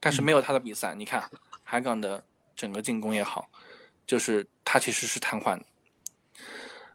[0.00, 1.30] 但是没有他的比赛，你看
[1.62, 2.24] 海港的
[2.56, 3.48] 整个进攻也好，
[4.06, 5.64] 就是他其实是瘫痪的，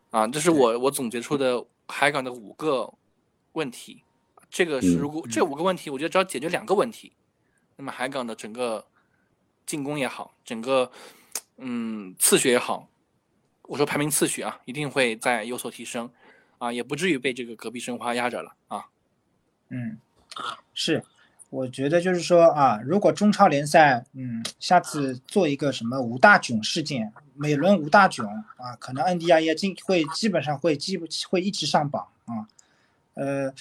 [0.09, 2.91] 啊，这是我我总结出的海港的五个
[3.53, 4.03] 问题，
[4.49, 7.13] 这个是如果这五个问题，我觉得只要解决两个问题，
[7.77, 8.85] 那么海港的整个
[9.65, 10.91] 进攻也好，整个
[11.57, 12.89] 嗯次序也好，
[13.61, 16.11] 我说排名次序啊，一定会在有所提升。
[16.57, 18.87] 啊，也不至于被这个隔壁申花压着了啊。
[19.67, 19.99] 嗯，
[20.73, 21.03] 是，
[21.55, 32.45] 我觉得就是说啊，如果中超联赛，嗯，下次做一个什么五大囧事件，每轮五大囧啊，可能恩迪亚也进会基本上会基会一直上榜啊。
[33.13, 33.53] 呃，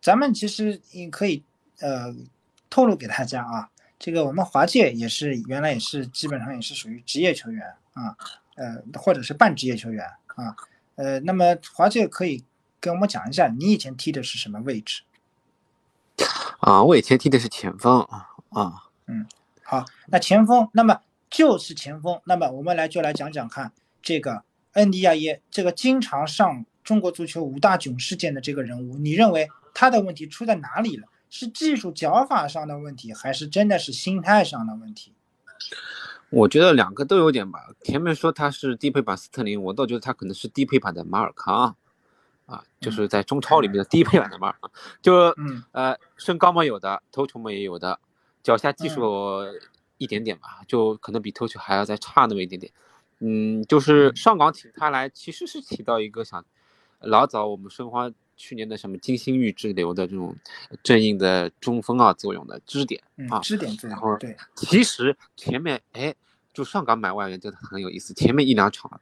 [0.00, 1.40] 咱们其实也可以
[1.78, 2.12] 呃
[2.68, 8.16] 透露给大家啊，这个我们华界也是原来也是基本上也是属于职业球员啊，
[8.56, 10.56] 呃，或者是半职业球员啊。
[10.96, 12.42] 呃，那么华界可以
[12.80, 15.02] 跟我们讲一下，你以前踢的是什么位置？
[16.58, 18.74] 啊，我以前踢的是前锋啊啊。
[19.06, 19.26] 嗯，
[19.62, 20.98] 好，那前锋，那么
[21.30, 22.20] 就是前锋。
[22.24, 24.42] 那么我们来就来讲讲看，这个
[24.72, 31.06] 恩迪亚耶，这个经常上中国足球五大囧事件的这个人物，你认为他的问题出在哪里了？
[31.30, 35.12] 是技术脚法上的问题，还是真的是心态上的问题？
[36.30, 37.60] 我觉得两个都有点吧。
[37.82, 41.76] 前面说他是低配版斯特林，我倒觉得他可能是低配版的马尔康，
[42.48, 44.70] 啊，就是在中超里面的低配版的马尔康。
[45.00, 45.14] 就
[45.70, 48.00] 呃，身高嘛有的，头球嘛也有的，
[48.42, 49.02] 脚下技术
[49.98, 52.72] 一点点吧，就可能比头球还要再差那么一点点。
[53.20, 56.44] 嗯，就是上港请他来，其实是起到一个想
[57.00, 60.34] 老早我们申花去年的什么金星玉之流的这种
[60.82, 64.18] 正印的中锋啊作用的支点啊，支点作用。
[64.18, 66.14] 对，其实前面哎。
[66.50, 69.00] 就上港买外援真的很有意思，前面一两场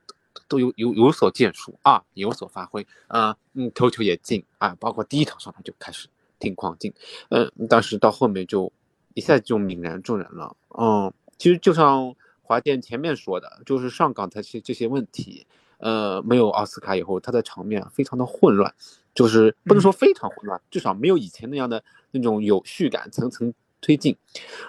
[0.49, 6.93] 都有有有所建树啊，有所发挥啊，嗯，头球也进啊，包括第一场上来就开始挺狂进，
[7.31, 8.73] 嗯，但是到后面就
[9.15, 15.47] 一下就泯然众人了，嗯，其实就像华健前面说的，就是上港他些这些问题，
[15.79, 18.75] 呃，没有奥斯卡以后，他的场面非常的混乱，
[19.15, 23.53] 就是不能说非常混乱，至少没有以前那样的那种有序感，层层。
[23.83, 24.17] 推进，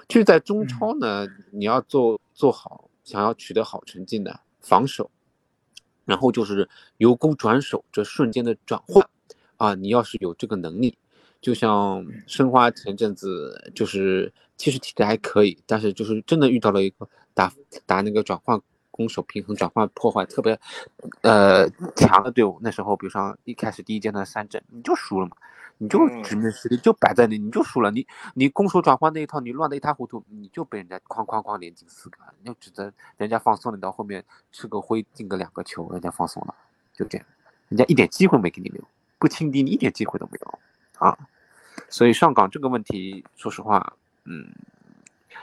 [0.08, 5.10] 就是在中超呢，你要做做好，想要取得好成绩呢，防守，
[6.08, 6.67] 然后就是
[6.98, 9.08] 由攻转守，这瞬间的转换，
[9.58, 10.98] 啊，你要是有这个能力，
[11.39, 17.54] 就像申花前阵子就是其实踢的还可以，但是就是真的遇到了一个打
[17.86, 18.60] 打那个转换
[18.98, 20.60] 攻守平衡、转换破坏特别
[21.22, 25.38] 呃强的队伍，那时候比如说一开始第一阶段三阵你就输了嘛。
[25.80, 27.92] 你就直面实力就摆在那，你就输了。
[27.92, 36.56] 你你攻守转换那一套，你乱的一塌糊涂，你就被人家哐哐哐连进四个，你就指责人家放松了，到后面吃个灰进个两个球，人家放松了，
[36.96, 37.28] 就这样，
[37.70, 38.84] 人家一点机会没给你留，
[39.20, 40.60] 不轻敌你一点机会都没有
[40.98, 41.16] 啊。
[41.90, 44.52] 所以上港这个问题，说实话，嗯，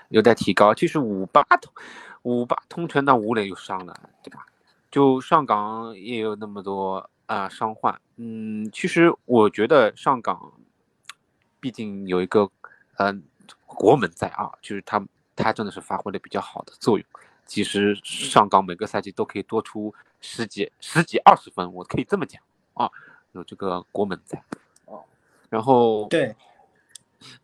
[0.09, 0.75] 有待提高。
[0.75, 1.73] 其实五八通
[2.25, 4.45] 五八通拳那吴磊又伤了，对吧？
[4.91, 7.09] 就上港也有那么多。
[7.27, 10.53] 啊，伤患，嗯，其实我觉得上港，
[11.59, 12.51] 毕竟有一个，
[12.99, 13.23] 嗯，
[13.65, 15.03] 国门在啊，就是他
[15.35, 17.07] 他真的是发挥了比较好的作用。
[17.47, 22.43] 其实上港每个赛季都可以多出十几、十几、二十分，我可以这么讲
[22.75, 22.91] 啊，
[23.33, 24.45] 有这个国门在。
[24.85, 25.03] 哦，
[25.49, 26.37] 然后对，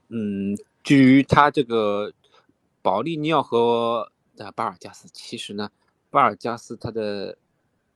[0.08, 2.12] 嗯，至于他这个
[2.82, 4.12] 保利尼奥和
[4.55, 5.70] 巴尔加斯，其实呢，
[6.11, 7.37] 巴尔加斯他的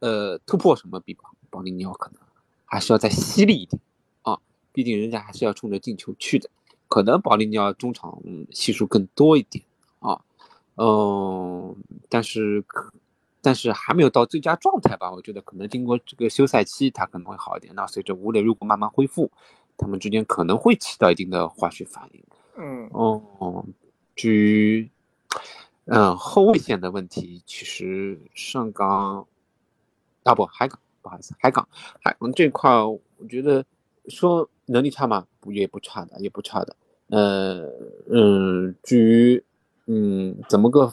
[0.01, 1.31] 呃突破什么比保？
[1.51, 2.21] 保利尼奥可能
[2.65, 3.81] 还是要再犀利一点
[4.23, 4.37] 啊，
[4.73, 6.51] 毕竟人家还是要冲着进球去的。
[6.89, 9.65] 可能保利尼奥中场系数更多一点
[10.01, 10.21] 啊，
[10.75, 11.77] 嗯，
[12.09, 12.93] 但是可
[13.41, 15.13] 但是还没有到最佳状态吧？
[15.13, 17.73] 我觉得可能经过这个休赛期，他可能会好一点。
[17.77, 19.31] 那随着吴磊如果慢慢恢复，
[19.77, 22.25] 他们之间可能会起到一定的化学反应。
[22.57, 23.65] 嗯，哦，
[24.17, 24.91] 至于
[25.87, 29.27] 嗯后卫线的问题，其实上港
[30.23, 30.79] 啊不海港。
[31.03, 31.69] 不好意思，海港，
[32.03, 33.63] 海港这块，我觉得
[34.09, 35.27] 说能力差吗？
[35.39, 36.75] 不，也不差的，也不差的。
[37.09, 37.71] 呃，
[38.09, 39.45] 嗯，至于，
[39.85, 40.91] 嗯，怎么个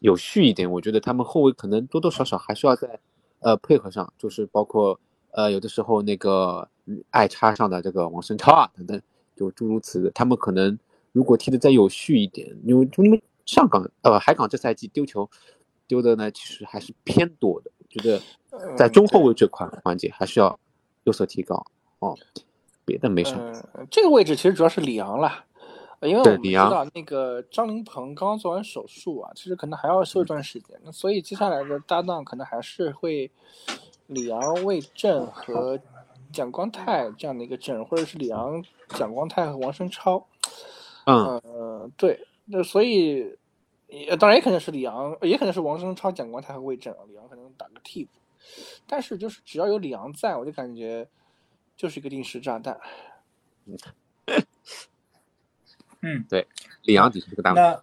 [0.00, 0.68] 有序一点？
[0.68, 2.98] 我觉得他们后卫可能多多少少还是要在，
[3.38, 4.98] 呃，配合上，就是包括，
[5.30, 6.68] 呃，有的时候那个
[7.10, 9.00] 爱插上的这个王申超啊等等，
[9.36, 10.76] 就诸如此，他们可能
[11.12, 13.22] 如果踢的再有序一点，因为因为
[13.52, 15.28] 上港呃海港这赛季丢球
[15.86, 18.20] 丢的呢，其实还是偏多的，我觉得。
[18.76, 20.60] 在中后卫这块环节还是要
[21.04, 21.64] 有所提高
[22.00, 22.14] 哦，
[22.84, 23.62] 别的没什么。
[23.90, 25.46] 这个位置其实主要是里昂了，
[26.02, 33.30] 因为我们知道那个张琳芃刚刚做完手术啊，其实可能还要休一段时间，那所以接下来的搭档可能还是会
[34.08, 35.80] 里昂、魏震和
[36.30, 40.26] 蒋光太这样的一个阵容，或者是里昂、蒋光太和王申超。
[41.06, 43.34] 嗯，对，那所以
[44.18, 48.10] 当然也可能是里昂，也可能是王声超、蒋光太和魏震啊，里昂可能打个替补。
[48.86, 51.06] 但是就是只要有里昂在，我就感觉
[51.76, 52.78] 就是一个定时炸弹。
[56.00, 56.46] 嗯，对，
[56.82, 57.80] 里昂的确是个大那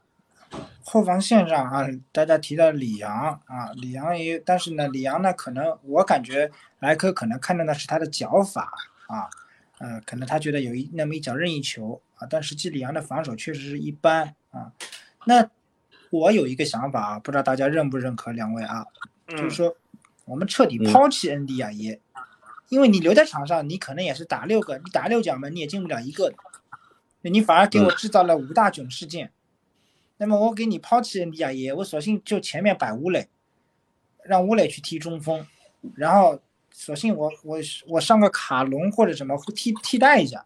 [0.83, 8.73] 后防线上啊，大家提到里昂啊，里昂也，但是呢，里昂呢，可能我感觉莱科可能看中的是他的脚法
[9.07, 9.29] 啊，
[9.77, 14.73] 呃，可能他觉得有一那么一脚任意球啊，但实际里昂的防守确实是一般啊。
[15.25, 15.49] 那
[16.09, 18.85] 我有一个想法啊，不知道大家认不认可两位啊，
[19.27, 19.75] 就是说。
[20.25, 21.99] 我们彻底抛弃恩迪亚耶，
[22.67, 26.35] 因为你留在场上，你可能也是打六个，你打六脚门你也进不了一个的，
[27.31, 29.31] 你反而给我制造了五大囧事件。
[30.17, 33.27] 那么我给你抛弃恩迪亚耶，我索性就前面摆吴磊，
[34.23, 35.43] 让吴磊去踢中锋，
[35.95, 36.39] 然后
[36.71, 40.45] 索性我我我上个卡隆或者什么替替代一下。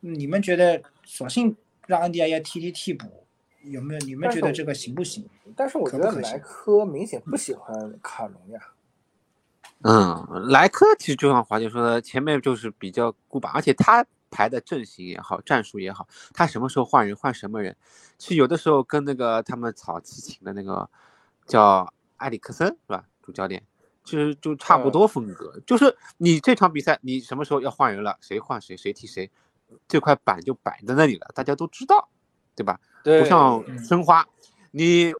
[0.00, 3.25] 你们觉得索性让恩迪亚耶踢踢替补，
[3.70, 4.00] 有没有？
[4.00, 5.28] 你们觉得这个行不行？
[5.54, 8.60] 但是我觉得莱科明显不喜欢卡隆呀。
[9.82, 17.76] 嗯，莱科其实就像华姐说的，前面就是比较古板，而且他排的阵型也好，战术也好，他什么时候换人换什么人，
[18.16, 20.88] 其实有的时候跟那个他们草七请的那个
[21.46, 23.62] 叫埃里克森是吧，主教练，
[24.02, 29.30] 其实就差不多风格，就是你这场比赛你什么时候要换人了，谁换谁，谁替谁，
[29.86, 32.08] 这块板就摆在那里了，大家都知道，
[32.54, 32.80] 对吧？
[33.06, 34.26] 对，不像申花，
[34.72, 35.14] 你。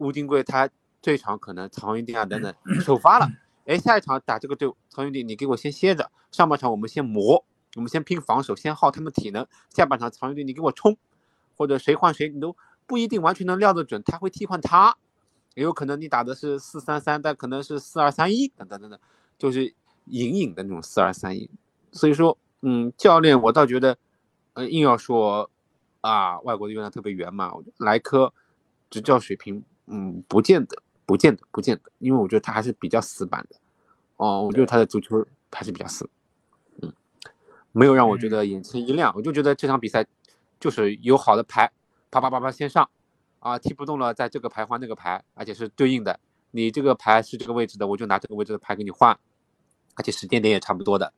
[0.00, 0.70] 吴金贵他
[1.02, 3.28] 这一场可能曹云定啊等等首发了，
[3.66, 10.96] 哎，下一场打这个队伍，曹云定你给我先歇着，上半场我们先磨，我们先拼防守，先耗他们体能，下半场曹云定你给我冲，
[11.56, 12.56] 或者谁换谁，你都
[12.86, 14.96] 不一定完全能料得准，他会替换他，
[15.56, 19.00] 也有可能你打的是四三三，但可能是四二三一等等等等，
[19.36, 19.74] 就是
[20.04, 21.50] 隐隐的那种四二三一，
[21.90, 23.98] 所以说，嗯，教练我倒觉得，
[24.52, 25.50] 呃，硬要说
[26.00, 28.32] 啊，外国的月亮特别圆嘛，莱科
[28.90, 29.64] 执教水平。
[29.90, 33.56] 嗯，不见得，不见得，不见得，因为我觉得他还是比较死板的，
[34.18, 36.10] 哦，我觉得他的足球还是比较死，
[36.82, 36.92] 嗯，
[37.72, 40.06] 没有让我觉得眼前一亮，我就觉得这场比赛
[40.60, 41.72] 就是有好的牌，
[42.10, 42.86] 啪啪啪啪先上，
[43.38, 46.20] 啊，踢不动了，在这个牌换那个牌，而且是对应的，
[46.50, 49.18] 你这个牌是这个位置的，我就拿这个位置的牌给你换，
[49.94, 51.14] 而且时间点也差不多的，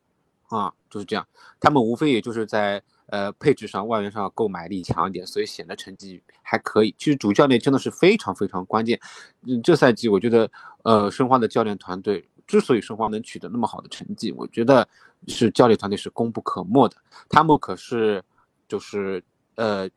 [0.47, 1.27] 啊，就是这样。
[1.59, 6.95] 他们无非也就是在呃配置上、外援上购买力强一点，所以显得成绩还可以。
[6.99, 8.99] 其实主教练真的是非常非常关键。
[9.43, 10.51] 嗯，这赛季我觉得
[10.85, 14.89] 呃申花的教练团队之所以申花能取得那么好的成绩，我觉得
[15.29, 16.97] 是教练团队是功不可没的。
[17.29, 18.23] 他们可是
[18.67, 19.23] 就是
[19.57, 19.89] 呃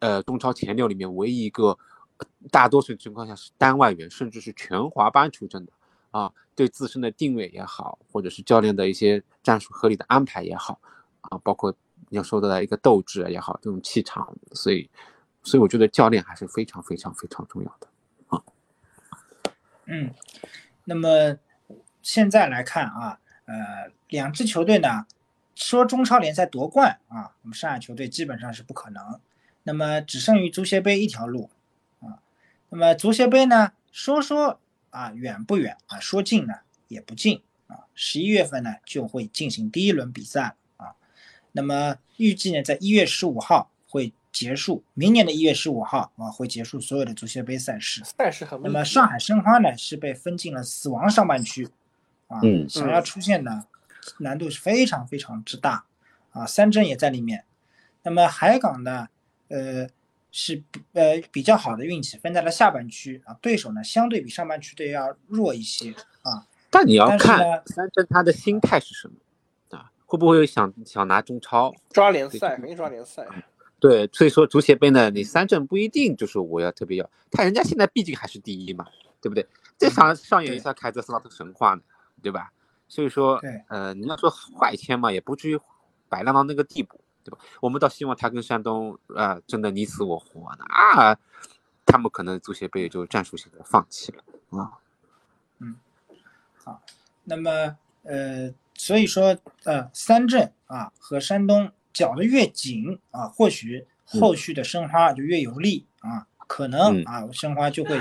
[0.00, 1.76] 呃中超前六里面唯一一个
[2.50, 5.72] 大多数情况下是单外援，甚至是全华班出身的。
[6.12, 10.80] 啊，对自身的定位也好，或者是教练的一些战术合理的安排也好，
[11.20, 11.74] 啊，包括
[12.10, 14.88] 要说的一个斗志也好，这种气场，所以，
[15.42, 17.88] 所以我觉得教练还是非常非常非常重要的
[18.28, 18.42] 啊。
[19.86, 20.14] 嗯，
[20.84, 21.38] 那么
[22.02, 25.06] 现在来看啊，呃，两支球队呢，
[25.54, 29.20] 说中超联赛夺冠啊，我们上海球队基本上是不可能，
[29.62, 31.50] 那么只剩余足协杯一条路
[32.00, 32.22] 啊。
[32.68, 34.60] 那么足协杯呢，说说。
[34.90, 36.00] 啊，远不远啊？
[36.00, 36.54] 说近呢
[36.88, 37.84] 也不近啊。
[37.94, 40.56] 十一月份呢就会进行第一轮比赛。
[41.56, 48.02] 那么预计呢，在一月十五号会结束，明年的一月十五号啊会结束所有的足协杯赛事。
[48.04, 51.66] 赛事很那么上海申花呢是被分进了死亡上半区
[52.28, 52.38] 啊，
[52.68, 53.64] 想要出线呢
[54.18, 55.84] 难度是非常非常之大
[56.30, 56.46] 啊。
[56.46, 57.44] 三镇也在里面。
[58.02, 59.08] 那么海港呢，
[59.48, 59.88] 呃。
[60.38, 63.34] 是呃比较好的运气，分在了下半区啊。
[63.40, 66.46] 对手呢，相对比上半区队要弱一些啊。
[66.68, 69.25] 但你要看三镇他的心态是什么啊？
[70.06, 72.56] 会不会想想拿中超抓联赛？
[72.56, 73.26] 肯定抓联赛。
[73.78, 78.86] 对，所以说足协杯呢，你三镇不一定就是我要特别要，他人家现在毕竟还是第一嘛，
[79.20, 79.46] 对不对？
[79.76, 81.82] 这场上演一下凯泽斯拉特神话呢，
[82.22, 82.50] 对吧？
[82.88, 83.38] 所以说，
[83.68, 85.60] 呃，你要说坏签嘛，也不至于
[86.08, 86.98] 摆烂到那个地步。
[87.22, 87.38] 对吧？
[87.60, 91.18] 我们倒希望他跟山东啊，真的你死我活的啊，
[91.84, 94.22] 他们可能足协杯也就战术性的放弃了
[94.56, 94.78] 啊。
[95.58, 95.74] 嗯，
[96.54, 96.80] 好，
[97.24, 108.00] 那么呃，所以说呃，三镇啊和山东搅得越紧啊，或许后续的申花就越有利啊，可能啊申花就会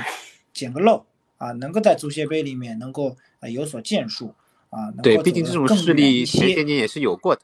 [0.53, 1.05] 捡个漏
[1.37, 4.35] 啊，能够在足协杯里面能够呃有所建树
[4.69, 4.91] 啊。
[5.01, 7.41] 对，毕竟这种势力前些年也是有过的。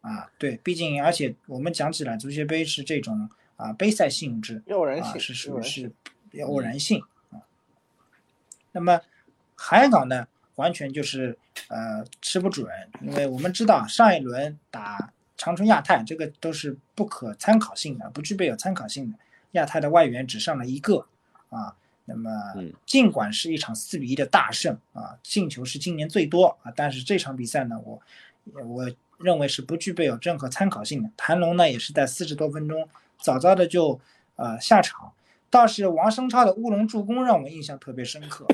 [0.00, 4.60] 啊，对，毕竟而且我们讲起来，足协杯是这种啊杯赛性质，
[5.00, 5.92] 啊是属于是
[6.44, 7.38] 偶然性啊。
[8.72, 9.00] 那么
[9.54, 10.26] 海港呢，
[10.56, 11.36] 完全就是
[11.68, 12.66] 呃吃不准，
[13.00, 19.18] 因为我们知道上一轮打长春亚泰，这个都是不可参考性的，不具备有参考性的。
[19.52, 21.06] 亚泰的外援只上了一个
[21.50, 21.74] 啊，
[22.04, 22.30] 那么
[22.86, 28.02] 尽管是一场四比一的大胜啊，进球是今年最多啊，但是这场比赛呢，我
[28.66, 28.90] 我。
[29.18, 31.08] 认为是不具备有任何参考性的。
[31.16, 32.88] 谭龙呢，也是在四十多分钟
[33.20, 34.00] 早早的就
[34.34, 35.12] 呃下场，
[35.48, 38.44] 倒是王声超的乌龙助攻让我印象特别深刻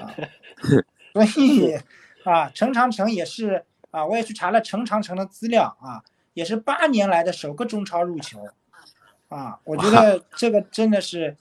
[0.00, 0.10] 啊。
[1.14, 1.76] 所以
[2.24, 6.02] 啊，陈长城也是啊，我也去查了陈长城的资料啊，
[6.34, 8.46] 也是八年来的首个中超入球
[9.28, 9.58] 啊。
[9.64, 11.36] 我觉得这个真的是，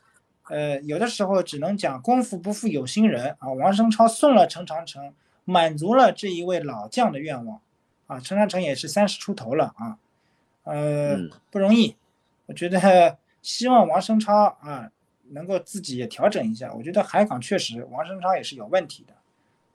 [0.49, 3.51] 呃，有的时候只能讲功夫不负有心人啊。
[3.51, 5.13] 王声超送了陈长城，
[5.43, 7.59] 满足了这一位老将的愿望。
[8.07, 9.97] 啊，陈长城也是三十出头了啊，
[10.63, 11.18] 呃，
[11.51, 11.97] 不容易。
[12.45, 14.89] 我觉得希望王声超啊
[15.32, 16.72] 能够自己也调整一下。
[16.72, 19.13] 我觉得海港确实王声超也是有问题的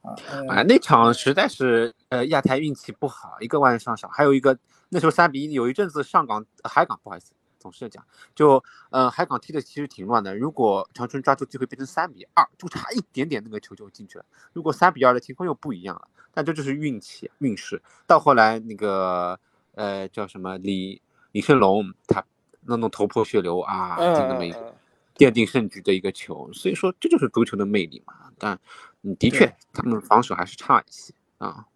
[0.02, 0.14] 啊。
[0.48, 4.58] 啊，那场实在是呃亚太运气不好，一个外援上少，还有一个
[4.90, 10.36] 那时候三比一，有一阵子上港海港不好意思，总是讲就呃海港踢的其实挺乱的。
[10.36, 14.24] 如果长春抓住机会变成三比二，就差一点点那个球就进去了。
[14.52, 16.08] 如果三比二的情况又不一样了。
[16.34, 17.82] 但这就是运气运势。
[18.06, 19.38] 到后来那个
[19.74, 22.24] 呃叫什么李李胜龙，他
[22.62, 24.74] 那种头破血流啊，就那么一个
[25.14, 26.50] 奠定胜局的一个球。
[26.54, 28.14] 所以说这就是足球的魅力嘛。
[28.38, 28.58] 但
[29.02, 31.66] 嗯，的确他们防守还是差一些啊。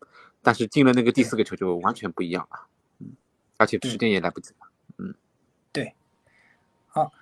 [0.42, 2.66] 但是进了那个第四个球就完全不一样了，
[3.00, 3.08] 嗯，
[3.56, 4.68] 而且时间也来不及了，
[4.98, 5.14] 嗯，
[5.72, 5.94] 对。
[6.86, 7.12] 好，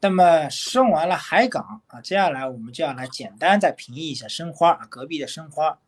[0.00, 5.78] 那么升完了海港啊，接下来我们就要来简单再评议一下申花啊，隔壁的申花。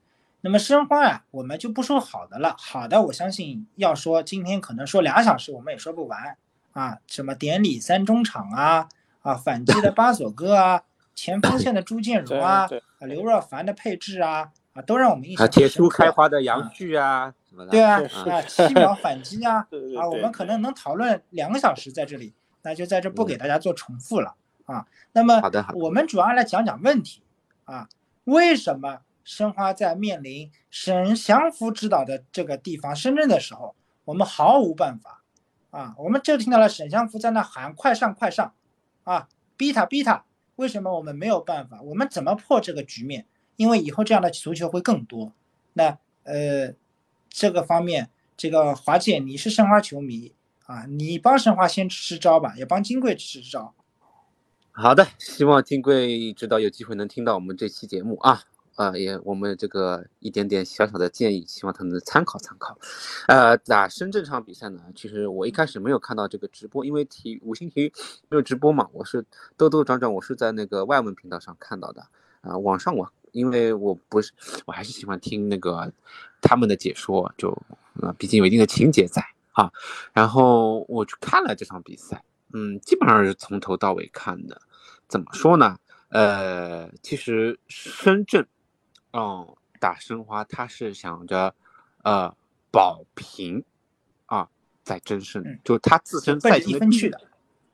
[0.40, 2.54] 那么申花啊，我们就不说好的了。
[2.58, 6.36] 好的，我相信要说今天可能说俩小时，我们也说不完
[6.74, 6.98] 啊。
[7.08, 8.88] 什么典礼三中场啊，
[9.22, 10.84] 啊反击的巴索戈啊，
[11.14, 15.52] 前锋线的朱建儒啊，啊刘若凡的配置啊，啊都让我们印象深刻。
[15.52, 17.70] 铁树开花的杨旭啊，什么的。
[17.70, 18.00] 对啊，
[18.30, 19.66] 啊七秒反击啊，
[19.98, 24.34] 啊我们可能能讨论两个小时在这里，那就在这不给大家做重复了
[24.66, 24.86] 啊。
[25.12, 25.40] 那么
[25.74, 27.22] 我们主要来讲讲问题
[27.64, 27.88] 啊，
[28.24, 29.00] 为什么？
[29.26, 35.22] 申花在面临沈祥福指导的这个地方深圳的时候，我们毫无办法
[35.70, 35.94] 啊！
[35.96, 38.52] 我们就听到了沈祥福在那喊“快上，快上”，
[39.04, 40.24] 啊，逼他，逼他！
[40.56, 41.80] 为什么我们没有办法？
[41.82, 43.26] 我们怎么破这个局面？
[43.56, 45.32] 因为以后这样的足球会更多。
[45.74, 46.74] 那呃，
[47.28, 50.32] 这个方面，这个华姐你是申花球迷
[50.66, 53.74] 啊，你帮申花先支招吧，也帮金贵支支招。
[54.72, 58.42] 好的，希望金贵知道有机会能听到我们这期节目啊。
[58.76, 62.76] 呃，也我们这个一点点小小的建议，希望他能参考参考。
[63.28, 67.92] 呃，打深圳这场比赛呢，其实我一开始没有看到这个直播，因为体五星体育
[68.28, 69.24] 没有直播嘛，我是
[69.56, 72.04] 兜兜转转，我是在那个外文频道上看到的。
[72.40, 74.32] 啊，网上我因为我不是，
[74.66, 75.92] 我还是喜欢听那个
[76.42, 77.50] 他们的解说，就
[78.02, 79.70] 啊，毕竟有一定的情节在啊。
[80.12, 84.60] 然后我去看了这场比赛，嗯，基本上是从头到尾看的。
[85.06, 85.76] 怎么说呢？
[86.08, 88.44] 呃，其实深圳。
[89.16, 89.46] 嗯，
[89.78, 91.54] 打申花他是想着，
[92.02, 92.34] 呃，
[92.72, 93.62] 保平，
[94.26, 94.48] 啊，
[94.82, 97.20] 在争胜，就他自身赛季分去的，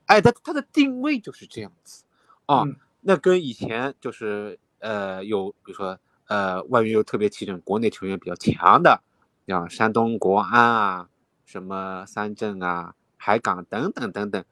[0.04, 2.04] 哎，他他的定位就是这样子，
[2.44, 2.64] 啊，
[3.00, 9.02] 那跟以前就是呃有比如说呃外援又特别齐整，国内球员比较强的，
[9.46, 11.08] 像山东国安啊，
[11.46, 14.44] 什么三镇啊、海港等等等等，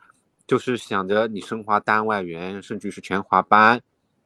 [0.47, 3.82] 就是想着你申花单外援，甚至是全华班。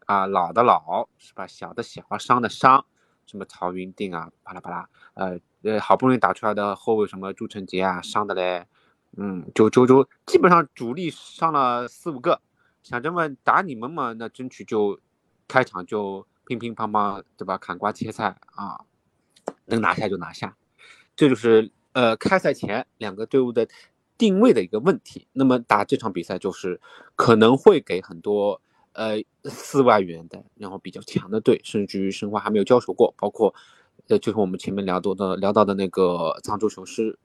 [0.06, 1.46] 啊，老的老是吧？
[1.46, 2.84] 小的小，伤的伤，
[3.26, 8.66] 什么曹云定啊，巴拉巴拉，呃呃，好不容易打出来的后卫什么朱晨杰啊，伤的嘞，
[9.16, 12.40] 嗯，就周周基本上主力伤了四五个，
[12.82, 14.98] 想这么打你们嘛，那争取就
[15.46, 17.56] 开场就乒乒乓乓，对吧？
[17.56, 18.80] 砍瓜切菜啊，
[19.66, 20.56] 能拿下就拿下，
[21.14, 23.68] 这就是呃开赛前两个队伍的
[24.18, 25.28] 定位的一个问题。
[25.32, 26.80] 那么打这场比赛就是
[27.14, 28.60] 可能会给很多。
[28.92, 33.54] 呃，四外援的，然后比较强的队，甚至于申花还没有交手过，包括，
[34.08, 37.18] 呃，就是我们前面聊到的聊到的那个沧州雄狮，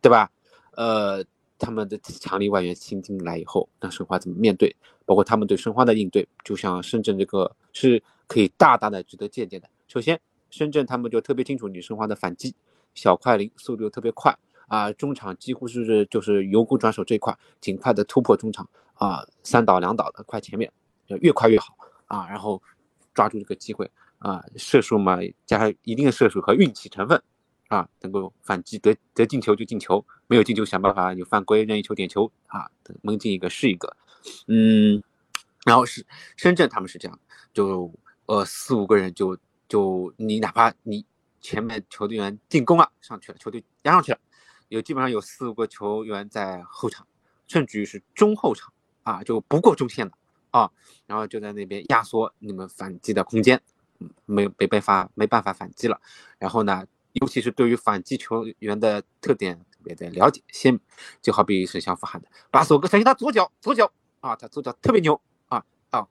[0.00, 0.30] 对吧？
[0.72, 1.24] 呃，
[1.58, 4.74] 他们的强力外援新进来以后，那申花怎么面对？
[5.06, 9.68] 包括他们对申花的应对，就像深圳这个是可以大大的值得借鉴的。
[9.86, 12.54] 首先，深圳他们就特别清楚你申花的反击，
[12.94, 14.36] 小快灵，速度又特别快
[14.66, 20.72] 啊，中场几乎是就是由攻转守这一块，尽快的突破中场啊，三倒两倒的快前面。
[21.06, 21.76] 要越快越好
[22.06, 22.26] 啊！
[22.28, 22.62] 然后
[23.12, 27.22] 抓住这个机会啊，射术嘛，加上一定的射术和运气成分
[27.68, 32.70] 啊，能够反击得得进球就进球，没有进球想办法有犯规任意球点球啊，
[33.02, 33.96] 蒙进一个是一个，
[34.48, 35.02] 嗯，
[35.64, 36.04] 然后是
[36.36, 37.18] 深圳他们是这样，
[37.52, 37.92] 就
[38.26, 39.36] 呃四五个人就
[39.68, 41.04] 就你哪怕你
[41.40, 44.18] 前面球队员进攻了上去了，球队压上去了，
[44.68, 47.06] 有基本上有四五个球员在后场，
[47.46, 50.12] 甚至于是中后场啊，就不过中线的。
[50.54, 50.70] 啊，
[51.06, 53.60] 然后就在那边压缩你们反击的空间，
[53.98, 56.00] 嗯，没没办法没办法反击了。
[56.38, 60.78] 然后呢，尤其是对于反击球员的特点特别的了解，先
[61.20, 63.90] 就好比是像富汉的，把索格小心他左脚左脚
[64.20, 66.06] 啊，他左脚特别牛啊啊，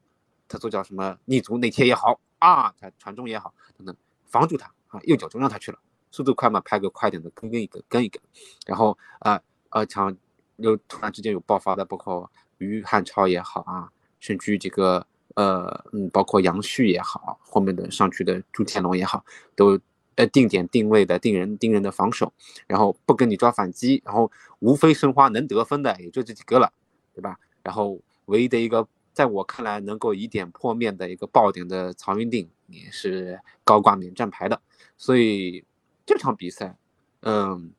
[0.49, 5.79] 他左脚什么逆足内切也好啊，他传中也好等等，防住他啊，右脚就让他去了，
[6.11, 8.19] 速度快嘛，拍个快点的跟跟一个跟一个，
[8.65, 10.13] 然后啊啊抢
[10.57, 13.89] 又突然之间有爆发的，包括于汉超也好啊。
[14.23, 15.05] 甚至于这个
[15.35, 19.77] 呃嗯，包括杨旭也好，后面的上去的朱天龙也好，都
[20.15, 22.31] 呃定点定位的定人定人的防守，
[22.65, 26.71] 然后不跟你抓反击，然后无非申花能得分的也就这几个了，
[27.13, 27.37] 对吧？
[27.63, 34.61] 然后唯一的一个在我看来能够以点破面的一个爆点的曹云定也是高挂免战牌的，
[34.97, 35.65] 所以
[36.05, 36.77] 这场比赛，
[37.23, 37.73] 嗯，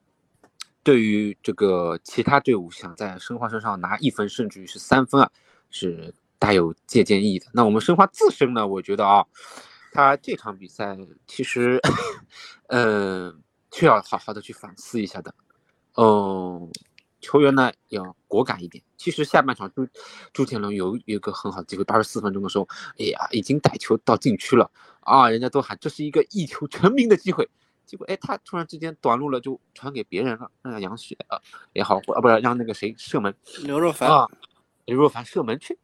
[0.82, 5.30] 对于这个其他队伍想在申花身上拿一分甚至于是三分啊，
[5.70, 6.12] 是。
[6.38, 7.46] 大有借鉴意义的。
[7.52, 8.66] 那我们申花自身呢？
[8.66, 9.24] 我觉得啊，
[9.92, 11.80] 他这场比赛其实，
[12.68, 15.34] 嗯，需要好好的去反思一下的。
[15.96, 16.70] 嗯，
[17.20, 18.82] 球员呢要果敢一点。
[18.96, 19.86] 其实下半场朱
[20.32, 22.66] 朱天龙有有一个很好的机会，八十四分钟的时候，
[22.98, 24.70] 哎呀，已经带球到禁区了
[25.00, 27.48] 啊，人家都喊这是一个一球成名的机会。
[27.86, 31.38] 结果哎，他突然之间短路了，就传给别人了，让杨旭啊
[31.74, 34.26] 也好，啊不是让那个谁射门，刘若凡啊，
[34.86, 35.78] 刘若凡射门去。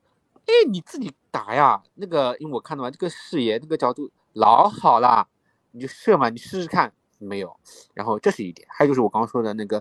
[0.51, 1.81] 哎，你自己打呀！
[1.95, 5.29] 那个，因为我看到嘛这个视野，这个角度老好了，
[5.71, 6.93] 你就射嘛，你试试看。
[7.19, 7.57] 没有。
[7.95, 9.81] 然后这是一点，还有就是我刚刚说的那个，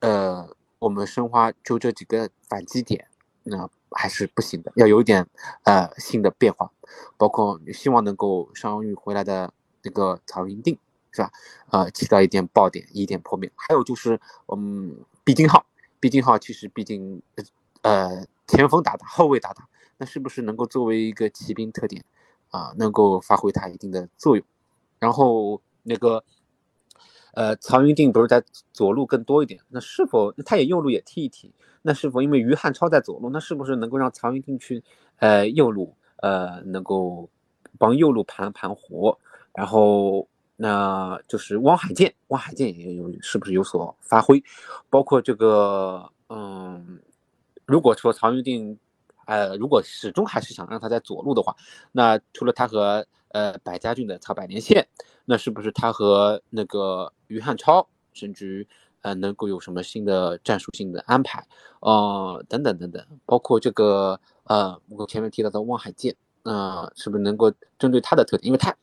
[0.00, 0.48] 呃，
[0.78, 3.06] 我们申花就这几个反击点，
[3.42, 5.26] 那还是不行的，要有一点
[5.64, 6.70] 呃新的变化，
[7.18, 9.52] 包括希望能够伤愈回来的
[9.82, 10.78] 那个曹云定，
[11.10, 11.30] 是吧？
[11.70, 13.52] 呃，起到一点爆点，一点破灭。
[13.56, 15.66] 还有就是，嗯，毕金浩，
[16.00, 17.20] 毕金浩其实毕竟
[17.82, 19.68] 呃前锋打打，后卫打打。
[19.98, 22.04] 那是不是能够作为一个骑兵特点
[22.50, 24.44] 啊，能够发挥它一定的作用？
[24.98, 26.24] 然后那个，
[27.34, 28.42] 呃，曹云定不是在
[28.72, 29.60] 左路更多一点？
[29.68, 31.52] 那是否他也右路也踢一踢？
[31.82, 34.82] 那是否因为于汉超在左路，那是不是能够让曹云定去
[35.18, 37.28] 呃右路呃能够
[37.78, 39.18] 帮右路盘盘活？
[39.52, 44.42] 然后那就是汪海剑，汪海剑也有是不是有所发挥？
[44.90, 47.00] 包括这个，嗯，
[47.66, 48.78] 如果说曹云定，
[49.28, 51.54] 呃，如果始终还是想让他在左路的话，
[51.92, 54.88] 那除了他和呃百家俊的曹百连线，
[55.26, 58.66] 那是不是他和那个于汉超，甚至
[59.02, 61.46] 呃能够有什么新的战术性的安排？
[61.80, 68.46] 呃，等等等等，包括这个呃，我前面提到的汪海剑，呃，是不是能够针对他的特点？
[68.46, 68.74] 因为他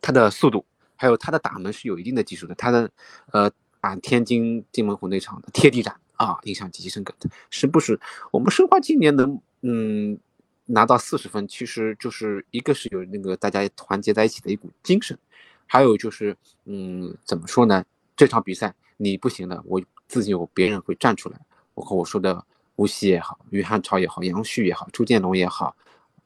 [0.00, 0.64] 他的速度。
[1.00, 2.90] 还有他的打门是有一定的技术的，他的
[3.32, 3.48] 呃
[3.80, 7.30] 打天津津门虎那场的贴地斩啊，印象极其深刻的。
[7.50, 8.00] 是不是
[8.32, 10.18] 我们申花今年能嗯
[10.66, 15.18] 拿到四十分，其实就是一个是有那个大家团结在一起的一股精神，
[15.66, 17.84] 还有就是嗯怎么说呢？
[18.16, 21.40] 这场比赛你不行了，我自己有别人会站出来。
[21.74, 22.44] 我和我说的
[22.76, 25.74] 吴曦也好，于汉超也好，杨旭也好，朱建龙也好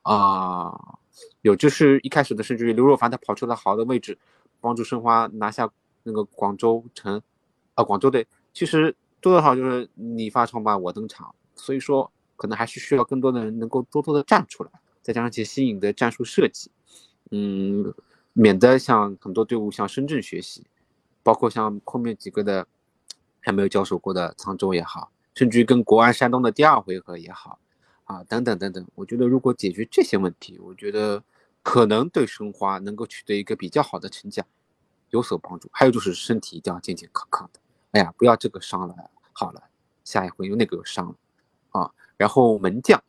[0.03, 0.99] 啊，
[1.43, 4.19] 有就是一开始的甚至于刘若凡他跑出了好的位置。
[4.61, 5.69] 帮助申花拿下
[6.05, 7.21] 那个广州城，
[7.75, 12.09] 啊，广州队其实多多少就是你发长吧，我登场，所以说
[12.43, 14.71] 可能还是需要更多的人能够多多的站出来，
[15.01, 16.73] 再加上一些新颖的战术设计，
[17.31, 17.95] 嗯，
[18.33, 20.67] 免得像很多队伍向深圳学习，
[21.23, 22.67] 包括像后面几个的
[23.39, 27.61] 还没有交手过的沧州也好，甚至于跟国安山东的第二回合也好，
[28.03, 31.23] 啊，等等等等，我觉得如果解决这些问题，我觉得。
[31.65, 34.43] 可能对申花能够取得一个比较好的成绩
[35.11, 35.71] 有所帮助。
[35.73, 37.61] 还有就是身体一定要健健康康的。
[37.93, 38.97] 哎呀，不要这个伤了，
[39.33, 39.63] 好了，
[40.03, 41.15] 下一回又那个又伤了
[41.71, 41.93] 啊。
[42.17, 43.03] 然后门将，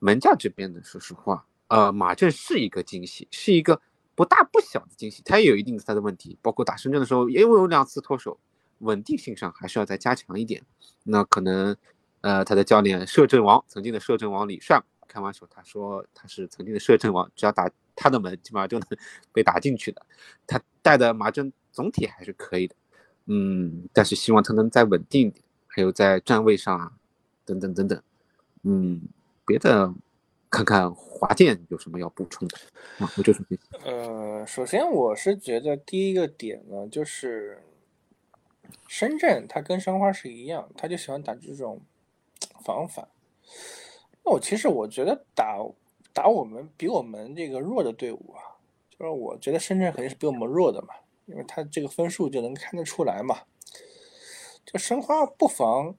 [0.00, 3.80] 门将这边呢，说实话，呃，马震是一个惊喜，是一个
[4.14, 5.22] 不大不小的惊喜。
[5.24, 8.38] 他也有一定的他的问题，包括打深圳的时候也有两次脱手，
[8.78, 10.62] 稳定性上还是要再加强一点。
[11.02, 11.76] 那可能，
[12.20, 17.70] 呃，他的教练摄政王，曾经的摄政王李帅，开完手他说他是曾经的摄政王，只要打。
[17.96, 18.88] 他的门基本上就能
[19.32, 20.04] 被打进去的，
[20.48, 22.74] 他带的马阵总体还是可以的，
[23.26, 26.90] 嗯，但是希望他能再稳定一点，还有在站位上啊，
[27.44, 28.02] 等等等等，
[28.64, 29.00] 嗯，
[29.46, 29.94] 别的
[30.50, 32.58] 看看华健有什么要补充的
[32.98, 33.62] 啊，我就是这些。
[33.84, 37.62] 呃，首先我是觉得第一个点呢，就是
[38.88, 41.80] 深圳他跟申花是一样，他就喜欢打这种
[42.64, 43.08] 防反。
[44.24, 45.58] 那我其实我觉得打。
[46.16, 48.54] 打我们比我们这个弱的队伍啊，
[48.88, 50.94] 就是我觉得深圳肯定是比我们弱的嘛，
[51.26, 53.40] 因为他这个分数就能看得出来嘛。
[54.64, 55.96] 就申花不妨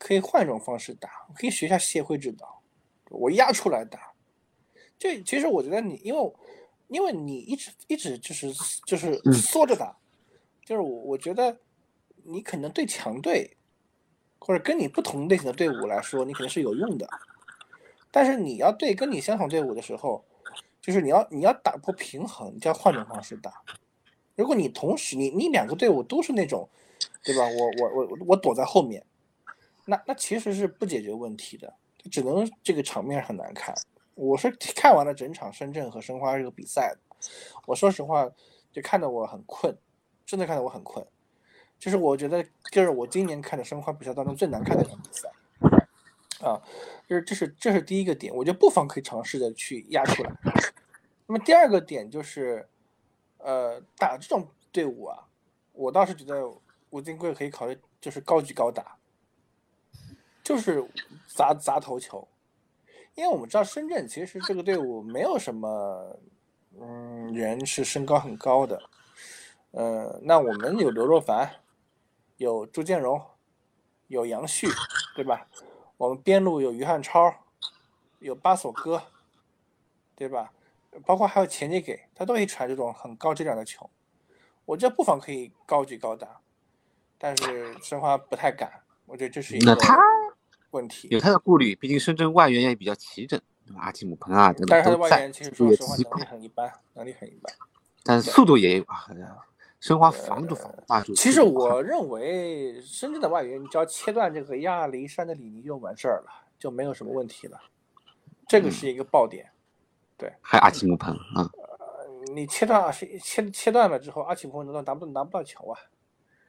[0.00, 2.62] 可以换一种方式打，我可以学一下谢辉指导，
[3.10, 4.12] 我压出来打。
[4.98, 6.32] 这其实我觉得你，因为
[6.88, 8.50] 因为你一直一直就是
[8.86, 9.94] 就是缩着打，
[10.64, 11.54] 就是我我觉得
[12.24, 13.58] 你可能对强队
[14.38, 17.06] 或者跟你不同类型的队伍来说，你肯定是有用的。
[18.10, 20.24] 但是你要对跟你相同队伍的时候，
[20.80, 23.62] 就是你要你要打破平衡，就要换种方式打。
[24.34, 26.68] 如果你同时你你两个队伍都是那种，
[27.22, 27.44] 对吧？
[27.44, 29.04] 我我我我躲在后面，
[29.84, 31.72] 那那其实是不解决问题的，
[32.10, 33.74] 只能这个场面很难看。
[34.14, 36.94] 我是看完了整场深圳和申花这个比赛，
[37.66, 38.28] 我说实话
[38.72, 39.76] 就看得我很困，
[40.26, 41.04] 真的看得我很困。
[41.78, 45.30] 就是我觉得就是我今年看的申花比赛当中最难看的一场比赛。
[46.40, 46.56] 啊，
[47.06, 50.32] 就是这是这是第一个点，我觉得不妨可以尝试着去压出来。
[51.26, 52.66] 那么第二个点就是，
[53.36, 55.28] 呃，打这种队伍啊，
[55.72, 56.50] 我倒是觉得
[56.88, 58.96] 吴金贵可以考虑就是高举高打，
[60.50, 60.84] 就是
[61.28, 62.26] 砸砸头球，
[63.14, 66.18] 因为我们知道深圳其实这个队伍没有什么
[66.76, 68.82] 嗯人是身高很高的，
[69.70, 71.48] 呃，那我们有刘若凡，
[72.38, 73.22] 有朱建荣，
[74.08, 74.66] 有杨旭，
[75.14, 75.46] 对吧？
[75.96, 77.32] 我们边路有于汉超，
[78.18, 79.00] 有巴索戈，
[80.16, 80.52] 对吧？
[81.06, 83.88] 包括还有钱杰给，他都可以传这种很高质量的球。
[84.64, 86.40] 我觉得不妨可以高举高打，
[87.18, 88.82] 但是申花不太敢。
[89.06, 89.76] 我觉得这是一个
[90.70, 91.08] 问题。
[91.10, 93.80] 有他的顾虑，毕竟深圳外援也比较齐整，对吧？
[93.82, 97.52] 阿基姆彭啊等等但是他的外援其实说实话能力很一般，能力很一般。
[98.02, 99.06] 但是速度也有啊。
[99.80, 107.58] 申花防住防住，其实我认为深圳的外援，你只要切断这个亚历山的里尼就完事儿了，就没有什么问题了。
[108.46, 109.50] 这个是一个爆点，
[110.18, 110.30] 对。
[110.42, 111.48] 还有阿奇姆彭啊？
[112.34, 115.80] 你切断切切断了之后，阿奇姆彭拿不拿不到球啊？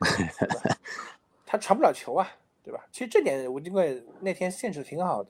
[1.48, 2.28] 他传不了球啊，
[2.64, 2.86] 对吧？
[2.92, 5.30] 其实这点吴金贵那天限制挺好的。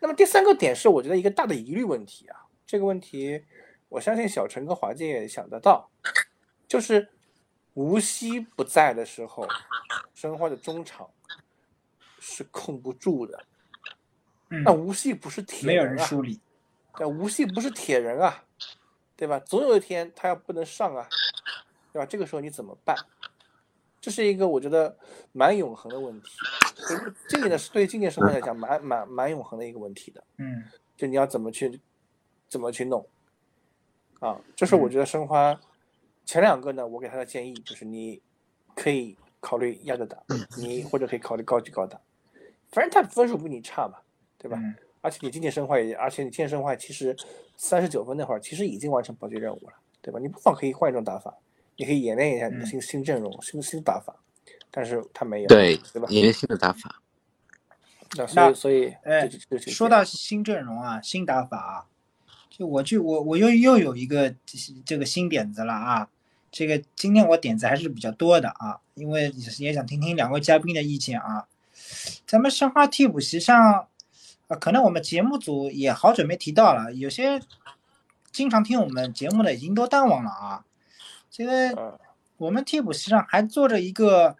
[0.00, 3.44] 那么第三个点是我觉得一个大的疑虑问题啊，这个问题
[3.88, 5.90] 我相信小陈跟华健也想得到。
[6.66, 7.08] 就是
[7.74, 9.46] 无锡不在的时候，
[10.14, 11.10] 申花的中场
[12.18, 13.44] 是控不住的。
[14.48, 16.08] 那无锡不是铁人啊，
[16.96, 18.44] 对，无锡不是铁人啊，
[19.16, 19.38] 对吧？
[19.40, 21.08] 总有一天他要不能上啊，
[21.92, 22.06] 对吧？
[22.06, 22.96] 这个时候你怎么办？
[24.00, 24.96] 这是一个我觉得
[25.32, 26.28] 蛮永恒的问题，
[26.74, 30.24] 就是今年的对今年生活来讲，蛮蛮蛮永恒的一个问题的。
[30.38, 30.64] 嗯
[30.96, 31.80] 就你要怎么去
[32.48, 33.06] 怎么去弄
[34.20, 34.40] 啊？
[34.56, 35.58] 这是我觉得申花
[36.24, 38.20] 前两个呢，我给他的建议就是你
[38.74, 40.22] 可以考虑压着打，
[40.58, 42.00] 你或者可以考虑高举高打，
[42.70, 43.98] 反正他分数比你差嘛，
[44.38, 44.58] 对吧？
[44.60, 47.16] 嗯而且你今年申花也，而且你今年申花其实
[47.56, 49.72] 三十九分那会儿，其实已经完成保级任务了，
[50.02, 50.20] 对吧？
[50.20, 51.34] 你不妨可以换一种打法，
[51.80, 54.14] 你可以演练一下你的新、新阵容、新新打法，
[54.70, 56.06] 但是他没有，对对吧？
[56.10, 57.00] 演练新的打法。
[58.18, 59.26] 那所以所以，哎
[59.66, 61.86] 说到新阵容啊，新打法啊，
[62.50, 64.34] 就我就我我又又有一个
[64.84, 66.06] 这个新点子了啊。
[66.52, 71.46] 这个今天我点子还是比较多的啊，因为也想听听两位嘉宾的意见啊。
[72.26, 73.86] 咱们申花替补席上，
[74.48, 77.40] 啊，可能我们节目组也好久没提到了，有些
[78.30, 80.66] 经常听我们节目的已经都淡忘了啊。
[81.30, 81.98] 这个嗯
[82.38, 84.34] 我们替补席上还坐着一个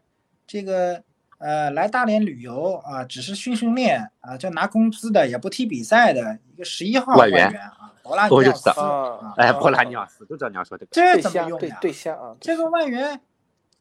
[0.46, 1.02] 这个
[1.38, 11.78] 呃来大连旅游啊，只是训训练啊，就拿工资的，也不踢比赛的一个十一号外援援啊，博拉尼奥斯我就知道啊，哎，博拉尼奥斯，就知道你要说这怎么用呀？
[11.80, 13.20] 对象啊，这个外援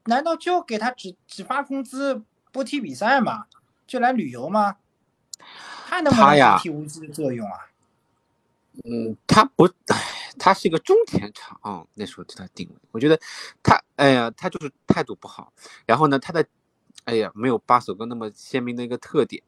[0.05, 3.45] 难道就给他只只发工资不踢比赛吗？
[3.88, 4.76] 就来旅游吗？
[5.88, 7.57] 他能不能他呀起替无机的作用啊？
[8.84, 9.97] 嗯，他不，唉，
[10.40, 13.20] 他是一个中前场啊、那时候对他定位，我觉得
[13.62, 15.54] 他，哎呀，他就是态度不好，
[15.86, 16.44] 然后呢，他的，
[17.04, 19.44] 哎呀，没有巴索戈那么鲜明的一个特点，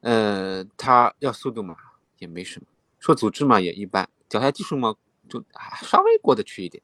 [0.00, 1.74] 呃，他要速度嘛
[2.18, 2.66] 也没什么，
[3.00, 4.94] 说组织嘛也一般，脚下技术嘛
[5.28, 6.82] 就啊稍微过得去一点，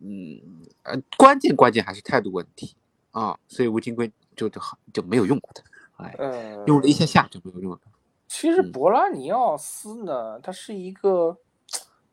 [0.00, 0.40] 嗯，
[0.82, 2.74] 呃，关键关键还是态度问题。
[3.12, 7.80] 啊，所以吴金贵就就好就没有用过他，哎，嗯，用了一下下就没有用了，
[8.28, 8.60] 其实。
[8.60, 8.70] 嗯。
[8.70, 11.38] 博拉尼奥斯呢，他是一个，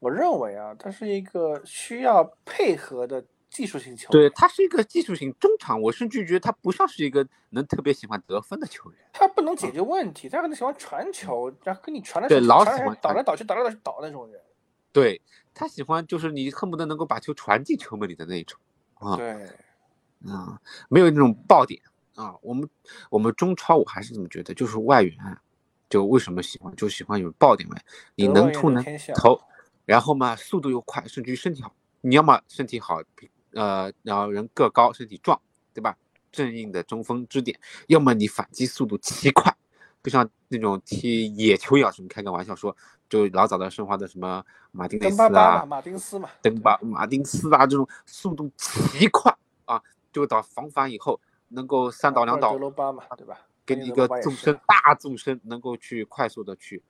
[0.04, 4.30] 我认为啊，他是一个需要配合的技术性球对。
[4.32, 9.00] 他是一个技术型中场，我甚至觉得他不像是一个能特别喜欢得分的球员。
[9.14, 14.42] 他不能解决问题，他可能喜欢传球，然后跟你传来对老传去传喜欢倒来倒去，倒来倒去倒那种人。
[14.92, 15.22] 对
[15.54, 18.60] 他喜欢就是你恨不得能够把球传进球门里的那一种
[18.96, 19.32] 啊对，
[20.30, 21.82] 啊，没有那种爆点
[22.16, 22.36] 啊。
[22.42, 22.70] 我们
[23.10, 25.42] 我们中超我还是这么觉得，就是外援啊
[25.90, 27.82] 就为什么喜欢，就喜欢有爆点外，
[28.16, 29.40] 你能突能有天下投，
[29.86, 31.74] 然后嘛速度又快，甚至于身体好。
[32.02, 33.02] 你要么身体好，
[33.54, 35.40] 呃，然后人个高，身体壮，
[35.74, 35.98] 对吧？
[36.32, 37.58] 正印的中锋支点，
[37.88, 39.56] 要么你反击速度奇快，
[40.02, 42.76] 就像那种踢野球一样，什么开个玩笑说，
[43.08, 49.32] 就老早的申花的什么马丁内斯啊、马丁斯嘛，登巴、马丁斯啊这种速度奇快
[49.66, 49.82] 啊，
[50.12, 53.38] 就到防反以后能够三倒两倒巴嘛，对吧？
[53.66, 56.82] 给你一个纵身深大纵深，能够去快速的去，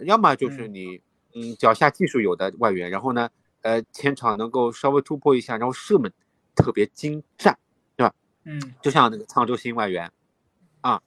[0.00, 1.00] 要么就是嗯你嗯
[1.58, 3.30] 脚下技术有的外援，然后呢
[3.62, 6.12] 呃前场能够稍微突破一下，然后射门
[6.54, 7.56] 特别精湛，
[7.96, 8.14] 对吧
[8.44, 10.10] 嗯就像那个沧州新外援
[10.80, 11.00] 啊，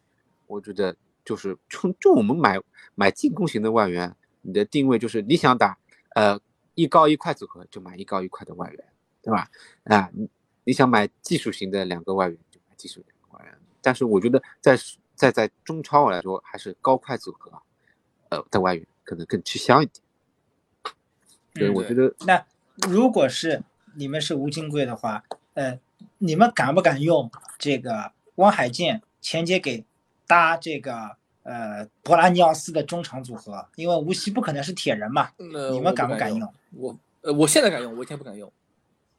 [0.47, 0.95] 我觉得
[1.25, 2.59] 就是就就我们买
[2.95, 5.77] 买进攻型的外援，你的定位就是你想打
[6.15, 6.39] 呃
[6.75, 8.85] 一高一快组合就买一高一快的外援，
[9.21, 9.49] 对吧？
[9.85, 10.29] 啊，你
[10.63, 14.77] 你想买技术型的两个外援就买技术型的外援，但是我觉得在
[15.15, 17.51] 在在中超来说，还是高快组合，
[18.29, 20.02] 呃的外援可能更吃香一点。
[21.53, 22.43] 对，嗯我觉得那
[22.89, 23.61] 如果是
[23.95, 25.23] 你们是吴金贵的话，
[25.53, 25.77] 呃，
[26.17, 29.83] 你们敢不敢用这个汪海剑前接给
[30.25, 33.67] 搭这个呃博拉尼奥斯的中场组合？
[33.75, 35.93] 因为无锡不可能是铁人嘛，呃你们？
[35.93, 36.53] 敢不敢用？
[36.71, 38.51] 我呃，我现在敢用，我以前不敢用。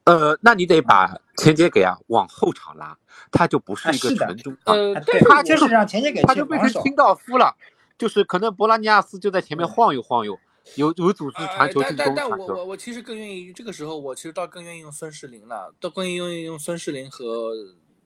[0.04, 2.94] 呃，那你得把前接给啊往后场拉，
[3.30, 4.74] 他就不是一个啊是的纯中场。
[4.74, 6.34] 呃啊，对他，就是让前接给他。
[6.34, 7.56] 就变成清道夫了，
[7.96, 10.38] 就是可能博拉尼亚斯就在前面晃悠晃悠，
[10.76, 12.54] 有有组织传球呃、进但但但攻传球。
[12.54, 17.52] 我我我其实更愿意这个时候，我其实倒更愿意用孙世林了，倒更愿意用孙世林和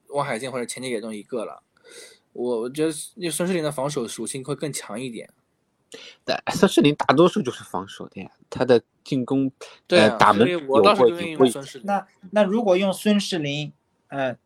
[0.08, 1.62] 王海剑或者钱杰给中一个了。
[2.32, 5.30] 我我觉得因为孙世林的防守属性会更强一点。
[6.24, 9.50] 对，孙世林大多数就是防守的呀，他的进攻
[9.86, 11.86] 对啊，呃打门所以我有倒是更愿意用孙世林。
[11.86, 13.72] 那那如果用孙世林，
[14.08, 14.36] 呃，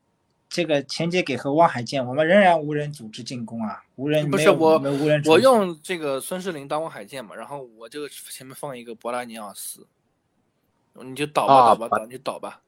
[0.52, 9.86] 这个前接给和汪海剑，我们仍然无人组织进攻啊，无人不是我没有无人我用这个孙世林当汪海剑嘛，然后我这个前面放一个博拉尼奥斯，
[10.92, 12.60] 你就倒吧倒吧倒，你就倒吧。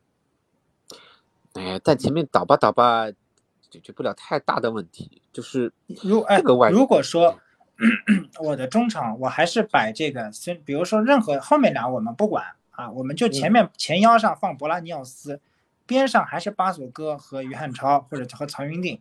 [1.52, 3.10] 哎，但前面倒吧倒吧，
[3.68, 5.70] 解决不了太大的问题，就是
[6.02, 7.38] 如哎这个外，如果说
[8.40, 15.38] 我的中场我还是摆这个孙，比如说任何后面俩我们不管啊，我们就前面前腰上放博拉尼奥斯，
[15.86, 19.00] 边上还是巴索戈和于汉超或者和曹云定，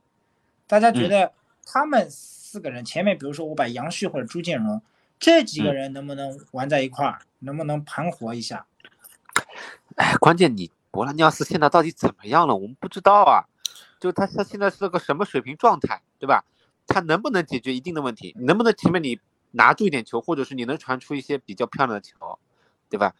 [0.67, 1.31] 大家觉得
[1.65, 4.81] 他们四个人前面，比如说我把杨旭或者朱建荣
[5.19, 8.65] 这几个人能不能玩在一块儿，能不能盘活一下？
[9.95, 12.55] 哎，关键你博拉尼奥斯现在到底怎么样了？
[12.55, 13.45] 我们不知道啊，
[13.99, 16.43] 就他他现在是个什么水平状态，对吧？
[16.85, 18.35] 他能不能解决一定的问题？
[18.37, 19.19] 能不能前面你
[19.51, 22.37] 拿住一点球，或者是你能传出一些比较漂亮的球，
[22.89, 23.15] 对吧？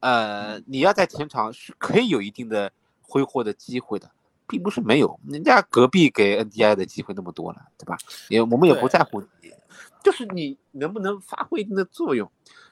[0.00, 2.72] 呃，你要在前场是可以有一定的
[3.06, 4.10] 挥霍的机会的，
[4.46, 5.18] 并不是没有。
[5.28, 7.96] 人家隔壁给 NDI 的机会那么多了，对吧？
[8.28, 9.22] 也我们也不在乎，
[10.02, 12.30] 就是你能不能发挥一定的作用，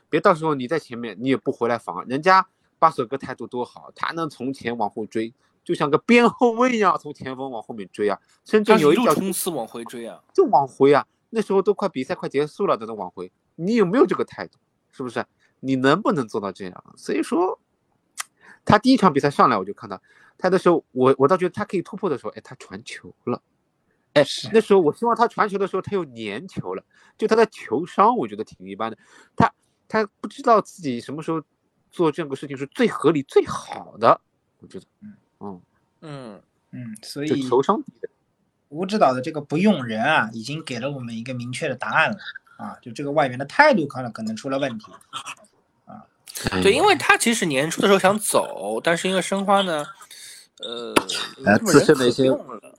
[0.09, 2.47] 别到时候你在前面你也不回来防，人家
[2.79, 5.33] 巴索哥态度多好，他能从前往后追，
[5.65, 14.59] 就像个边后卫一样从前锋往后面追啊，甚至有一脚冲刺往回追啊，就往回啊，那时候都快比赛快结束了都能往回，你有没有这个态度？
[14.91, 15.25] 是不是？
[15.59, 16.85] 你能不能做到这样？
[16.97, 17.59] 所以说，
[18.65, 20.01] 他第一场比赛上来我就看到
[20.45, 23.41] 他的时候，我我倒觉得他可以突破的时候，哎，他传球了，
[24.13, 24.23] 哎，
[24.53, 26.85] 那时候我希望他传球的时候他又粘球了，
[27.17, 28.99] 就他的球商我觉得挺一般的，
[29.35, 29.51] 他
[29.89, 31.43] 他不知道自己什么时候
[31.91, 34.21] 做这样个事情是最合理最好的，
[34.61, 35.17] 我觉得，嗯。
[35.41, 35.63] 嗯。
[36.03, 36.43] 嗯。
[36.73, 37.83] 嗯，所以球商
[38.69, 42.19] 吴指导的这个不用人啊，已经给了我们一个明确的答案了。
[42.59, 44.93] 啊，就这个外援的态度可能可能出了问题。
[46.63, 49.87] 对，因为他其实年初的时候想走，但是因为申花呢，
[50.61, 50.95] 呃，
[51.59, 52.31] 自身的一些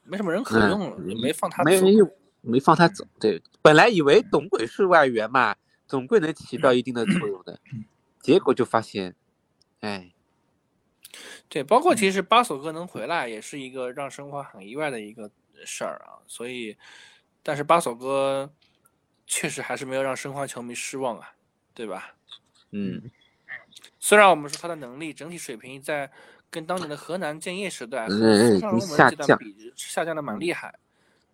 [0.03, 2.09] 没什么人可用了，没放他，没人用，
[2.41, 3.05] 没放他走。
[3.19, 5.55] 对，本来以为董鬼是外援嘛，
[5.85, 7.59] 总归能起到一定的作用的，
[8.21, 9.13] 结果就发现，
[9.81, 10.13] 哎，
[11.49, 15.29] 对，包括其实巴索哥能回来，也是一个让申花很意外的一个
[15.65, 16.23] 事儿啊。
[16.27, 16.77] 所以，
[17.43, 18.49] 但是巴索哥
[19.27, 21.33] 确实还是没有让申花球迷失望啊，
[21.73, 22.15] 对吧？
[22.71, 23.11] 嗯。
[23.99, 26.09] 虽然我们说他的能力整体水平在
[26.55, 30.73] 跟当年的河南建业时代、嗯上龙门这段比下降的蛮厉害，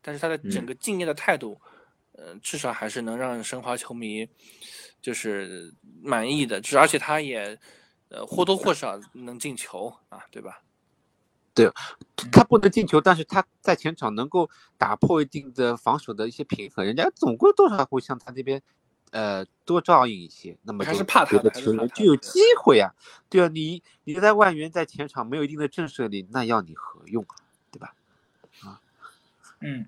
[0.02, 1.62] 但是他的整个敬业的态度，
[2.14, 4.28] 呃，至少还是能让申花球迷
[5.00, 6.60] 就是满意的。
[6.76, 7.56] 而且他也
[8.10, 10.60] 呃或多或少能进球啊，对吧？
[11.54, 11.70] 对，
[12.32, 18.60] 他不能进球，但是他在前场能够打破一定的防守的一些平衡，人家总归多少会向他这边。
[19.12, 22.94] 呃，多照应一些，那么还是怕他的球员就有机会啊。
[23.30, 27.36] 对啊，你你在外援在前场没有一定的震慑力，那要你何用啊？
[27.72, 27.94] 对吧？
[28.64, 28.80] 啊，
[29.60, 29.86] 嗯，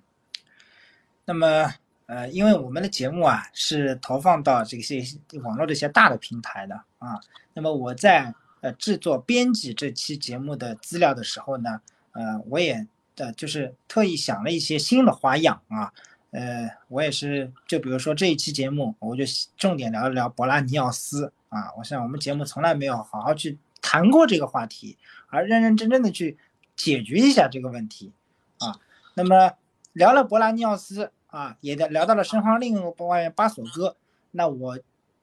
[1.26, 1.74] 那么
[2.06, 5.02] 呃，因为我们的节目啊是投放到这些
[5.42, 7.20] 网络的一些大的平台的啊，
[7.54, 15.94] 那么我在呃制作编辑这期节目的资料的时候呢，呃，我也呃就是特意想了一些新的花样啊。
[16.34, 19.24] 呃，我也是，就比如说这一期节目，我就
[19.56, 21.72] 重点聊一聊博拉尼奥斯啊。
[21.78, 26.36] 我想我们节目从来没有好好去谈过这个话题，而认认真真的去
[26.76, 28.12] 解决一下这个问题
[28.58, 28.80] 啊。
[29.14, 29.54] 那么
[29.94, 33.96] 聊了博拉尼奥斯啊，也聊到了申花另一个外援巴索戈。
[34.32, 34.80] 那我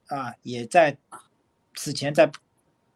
[0.07, 0.97] 啊也在
[1.75, 2.31] 此前在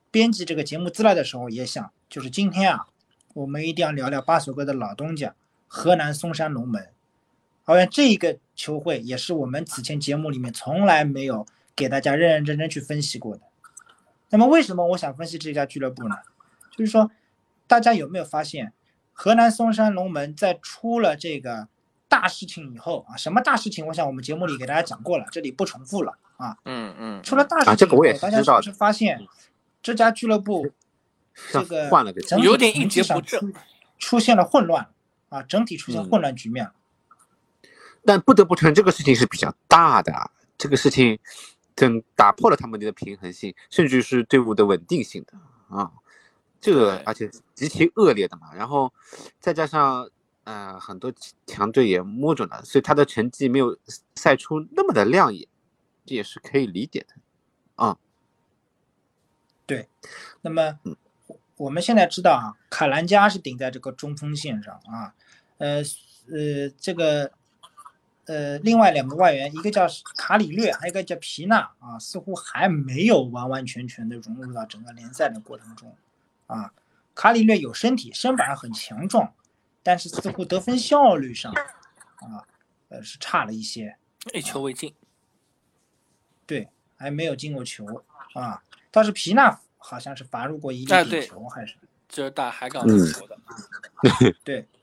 [0.09, 2.87] 编辑这个节目资料的时候也想，就是今天啊，
[3.33, 5.35] 我们一定要聊聊巴索戈的老东家
[5.67, 6.94] 河南嵩山龙门。
[7.65, 11.45] 好像这一个球会也是我们此前节目里面从来没有
[11.75, 13.41] 给大家认认真真去分析过的。
[14.29, 16.15] 那么为什么我想分析这家俱乐部呢？
[16.71, 17.09] 就是说，
[17.67, 18.73] 大家有没有发现，
[19.13, 21.67] 河南嵩山龙门在出了这个
[22.07, 23.85] 大事情以后啊，什么大事情？
[23.87, 26.57] 我想我们节目里给大家讲过了，这里不重复了啊。
[26.65, 27.23] 嗯嗯。
[27.23, 29.25] 出了大事情以后，大家是不是发现
[29.81, 30.69] 这家俱乐部
[31.51, 31.89] 这个
[32.43, 33.53] 有点一蹶不振，
[33.97, 34.87] 出现了混乱
[35.29, 36.73] 啊，整体出现混乱局面了。
[38.05, 40.31] 但不得不承认，这个事情是比较大的。
[40.57, 41.19] 这个事情，
[41.75, 45.33] 真打破了他们的平衡性，甚至是队伍的稳定性的
[45.75, 45.91] 啊。
[46.61, 48.53] 这个而且极其恶劣的嘛。
[48.53, 48.93] 然后
[49.39, 50.09] 再加上，
[50.45, 51.11] 呃，很多
[51.45, 53.77] 强队也摸准了，所以他的成绩没有
[54.15, 55.47] 赛出那么的亮眼，
[56.05, 57.15] 这也是可以理解的
[57.75, 57.97] 啊。
[59.65, 59.89] 对，
[60.41, 60.79] 那么
[61.57, 65.13] 我们现在知道啊，卡兰加是顶在这个中锋线上啊，
[65.57, 65.83] 呃
[66.31, 67.31] 呃，这个。
[68.25, 69.85] 呃，另外两个外援，一个叫
[70.17, 75.95] 卡里略，还有一个叫皮纳啊，似乎还没有完完全全的融入到整个联赛的过程中，
[76.47, 76.73] 啊，
[77.13, 79.31] 卡里略有身体，身板很强壮，
[79.83, 82.41] 但是似乎得分效率上，啊，
[82.89, 83.95] 呃是差了一些，
[84.33, 84.91] 一球未进，
[86.47, 88.03] 对，还没有进过球
[88.33, 91.75] 啊，倒是皮纳好像是罚入过一粒点球，还是
[92.09, 93.37] 就是打海港的球的，
[94.43, 94.67] 对。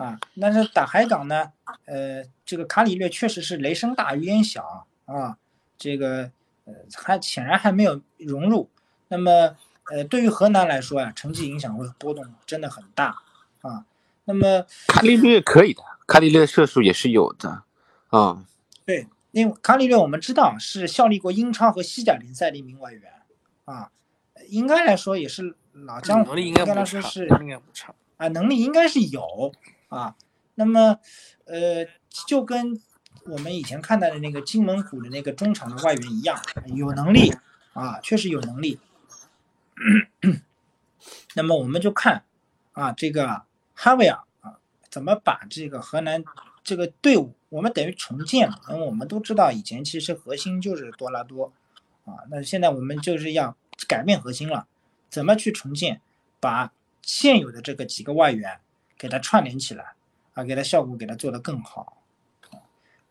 [0.00, 1.52] 啊，但是打海港呢，
[1.84, 5.36] 呃，这个卡里略确实是雷声大雨点小啊，
[5.76, 6.30] 这个
[6.64, 8.70] 呃还显然还没有融入。
[9.08, 9.54] 那么
[9.90, 13.14] 呃，对于河南来说呀，成绩影响会波动真的很大
[13.60, 13.84] 啊。
[14.24, 17.64] 那么卡里略可以的，卡里略射术也是有的
[18.08, 18.46] 啊。
[18.86, 23.02] 对，因为卡里略我们知道是效力过英超和西甲联赛的一名外援
[23.66, 23.90] 啊，
[24.48, 27.94] 应该来说也是老江湖能力应该不差，来说是应该不差。
[28.16, 29.52] 啊，能力应该是有
[29.90, 30.16] 啊。
[30.54, 30.98] 那么，
[31.44, 31.86] 呃，
[32.26, 32.80] 就跟
[33.26, 36.40] 我们以前看到的那个金门虎的那个中场的外援一样，
[36.74, 37.32] 有能力
[37.72, 38.78] 啊，确实有能力。
[41.34, 42.24] 那么我们就看
[42.72, 43.42] 啊，这个
[43.74, 44.58] 哈维尔啊，
[44.90, 46.22] 怎么把这个河南
[46.62, 48.60] 这个队伍，我们等于重建了。
[48.68, 51.52] 因为我们都知道，以前其实核心就是多拉多
[52.04, 53.56] 啊，那现在我们就是要
[53.88, 54.66] 改变核心了，
[55.08, 56.02] 怎么去重建，
[56.38, 58.60] 把现有的这个几个外援
[59.00, 59.94] 给它串联起来
[60.34, 61.96] 啊，给它效果给它做得更好。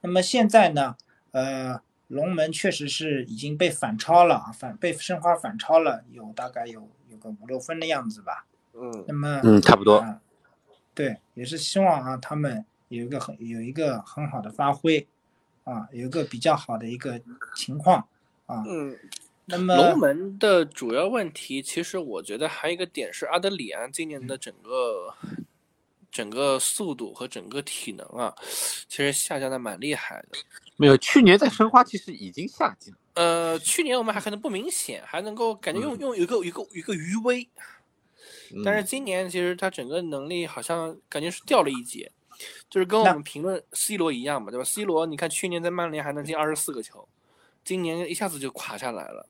[0.01, 0.95] 那么现在呢，
[1.31, 8.45] 呃，龙门确实是已经被反超了啊，反被申花反超了，有大概有有个五六分的样子吧。
[8.73, 9.97] 嗯那么嗯，差不多。
[9.97, 10.21] 啊，
[10.93, 15.07] 对，也是希望啊，他们有一个很有一个很好的发挥
[15.63, 17.19] 啊，有一个比较好的一个
[17.55, 18.07] 情况
[18.45, 18.63] 啊。
[18.67, 18.95] 嗯，
[19.45, 25.13] 那么龙门的主要问题，其实我觉得还有一个点是阿德里安今年的整个
[26.11, 28.33] 整个速度和整个体能啊，
[28.87, 30.39] 其实下降的蛮厉害的。
[30.75, 32.95] 没有，去年在申花其实已经下降。
[33.15, 37.47] 呃，去年我们还可能不明显，还能够感觉用用有一个有一个有一个余威，
[38.63, 42.09] 但是嗯今年其实他整个能力好像感觉是掉了一截，
[42.69, 47.07] 就是跟我们评论 C 罗一样嘛，对吧？C 罗你看去年在曼联还能进二十四个球，
[47.65, 49.27] 今年一下子就垮下来了，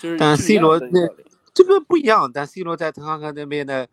[0.00, 1.08] 就是但 C 罗那
[1.54, 3.88] 这个不一样，但 C 罗在滕哈格那边的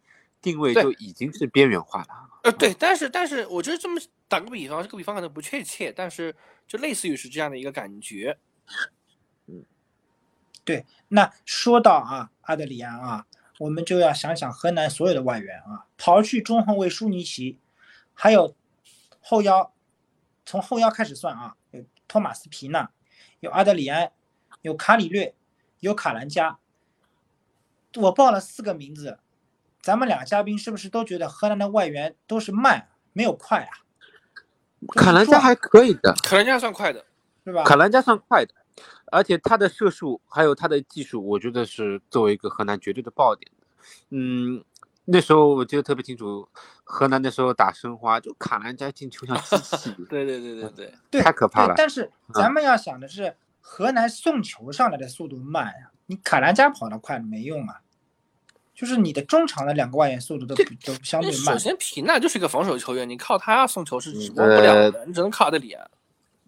[0.45, 2.07] 定位就已经是边缘化了。
[2.43, 6.35] 呃，对，但是但是我觉得这么打个比方，这个比方可能不确切，但是
[6.67, 8.37] 就类似于是这样的一个感觉。
[10.63, 13.25] 对，那说到啊，阿德里安啊，
[13.57, 17.57] 我们就要想想河南所有的外援啊，刨去中后卫舒尼奇，
[18.13, 18.55] 还有
[19.19, 19.73] 后腰，
[20.45, 22.91] 从后腰开始算啊，有托马斯皮纳，
[23.39, 24.11] 有阿德里安，
[24.61, 25.33] 有卡里略，
[25.79, 26.59] 有卡兰加。
[27.95, 29.17] 我报了四个名字，
[29.85, 33.85] 咱们俩嘉宾是不是都觉得河南的外援都是慢，没有快啊？
[34.95, 37.05] 卡兰加还可以的，卡兰加算快的，
[37.43, 37.63] 是吧？
[37.63, 38.51] 卡兰加算快的，
[39.11, 43.67] 而且他的射术还有他的技术，我觉得是作为一个河南绝对的爆点的。
[44.09, 44.63] 嗯，
[45.05, 46.49] 那时候我记得特别清楚，
[46.83, 51.75] 河南那时候打申花，就卡兰加进球像机器，对对对对对，对，太可怕了。
[51.77, 57.81] 但是咱们要想的是，河南送球上来的速度慢呀、你卡兰加跑得快没用啊，
[58.75, 61.53] 就是你的中场的两个外援速度都比都相对慢。
[61.53, 65.89] 首先皮纳就是一个防守球员，你靠他送球是指望不了的，你只能靠阿德里安。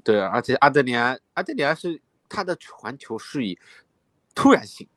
[0.04, 3.58] 对，而且阿德里安，阿德里安是他的传球是以
[4.36, 4.88] 突然性，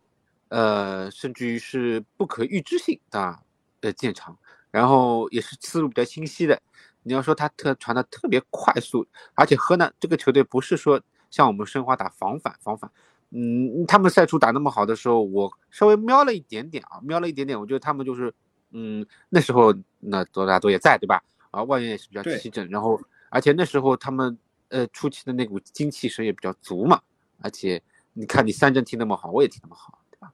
[0.49, 3.39] 呃，甚至于是不可预知性的
[3.81, 4.37] 呃见长，
[4.72, 6.61] 然后也是思路比较清晰的。
[7.03, 11.01] 你要说他特传的特别快速，而且河南这个球队不是说
[11.31, 12.91] 像我们申花打防反防反，
[13.31, 18.33] 嗯，他们赛出打那么好的时候，我稍微瞄了一点点啊，瞄了一点点，我觉得他们就是，
[18.72, 21.22] 嗯，那时候那多大多也在对吧？
[21.51, 24.37] 啊，外援也是比较对齐整，然后而且那时候他们
[24.68, 27.01] 呃初期的那股精气神也比较足嘛，
[27.41, 27.81] 而且
[28.12, 30.33] 你看你三阵踢那么好，我也踢那么好，对吧？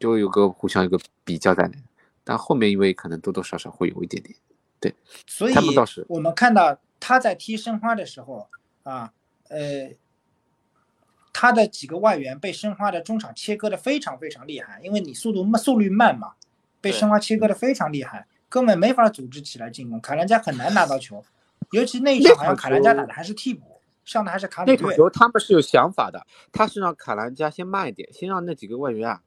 [0.00, 1.78] 就有个互相有个比较在那，
[2.24, 4.34] 但后面因为可能多多少少会有一点点，
[4.80, 4.94] 对
[5.26, 8.48] 所以他们倒是我们看到他在踢申花的时候
[8.82, 9.12] 啊，
[9.48, 9.90] 呃，
[11.32, 16.32] 他的几个外援被申花的中场切割的非常非常厉害，因为你速度慢速率慢嘛，
[16.80, 21.24] 被申花切割的非常厉害，根本没法组织起来进攻，卡兰加很难拿到球，
[21.70, 24.76] 尤其那一场好像卡兰加打的还是替补，上的还是卡里略。
[24.76, 29.22] 那场球他们是有想法的，他是让卡兰加先慢一点，先让那几个外援啊，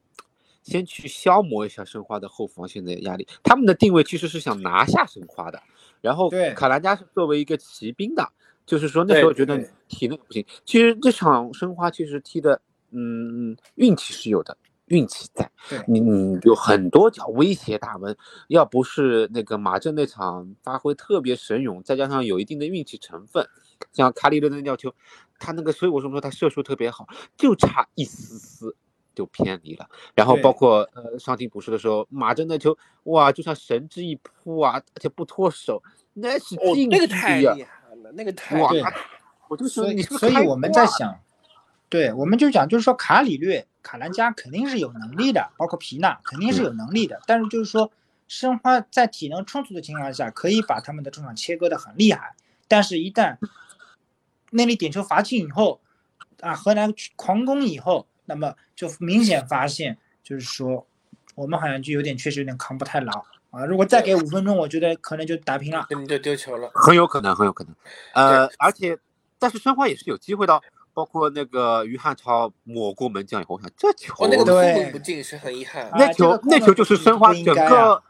[0.62, 3.26] 先去消磨一下申花的后防线的压力。
[3.42, 5.60] 他们的定位其实是想拿下申花的，
[6.00, 8.28] 然后对卡兰加是作为一个骑兵的，
[8.66, 9.56] 就是说那时候觉得
[9.88, 10.44] 体能不行。
[10.64, 12.60] 其实这场申花其实踢的，
[12.90, 14.56] 嗯，运气是有的。
[14.86, 15.50] 运气在，
[15.88, 23.44] 你你有很多脚威胁大门，要不是那个马震那场发挥特别神勇，再加上有一定的运气成分，
[23.92, 24.94] 像卡里勒的那吊球，
[25.40, 27.04] 他那个，所以我说说他射术特别好，
[27.36, 28.76] 就差一丝丝
[29.12, 29.88] 就偏离了。
[30.14, 38.92] 然后包括呃上庭补时的时候，马正那球哇，就像神之一扑啊，而且不脱手，那是哦，禁那个区呀太厉害了，那个太哇对那
[39.48, 41.20] 我就说所以所以我们在想，
[41.88, 47.20] 对，我们就讲，就是说卡里略、卡兰加肯定是有能力的，包括皮纳肯定是有能力的。
[47.26, 47.92] 但是就是说，
[48.26, 52.34] 申花在体能充足的情况下，可以把他们的中场切割的很厉害。
[52.66, 53.38] 但是，一旦
[54.50, 55.80] 那里点球罚进以后，
[56.40, 60.84] 啊，河南狂攻以后，那么就明显发现，就是说，
[61.36, 63.24] 我们好像就有点确实有点扛不太牢
[63.56, 63.64] 啊。
[63.64, 65.86] 如果再给五分钟，我觉得可能就打平了。
[65.88, 66.70] 对，你就丢球了。
[66.74, 67.74] 很有可能，很有可能。
[68.14, 68.98] 呃，而且，
[69.38, 70.60] 但是申花也是有机会的哦。
[70.92, 75.84] 包括那个于汉超抹过门将以后，我想这球哦，那个对空门不进是很遗憾。
[75.90, 78.02] 啊那球、这个那球就是申花整个、啊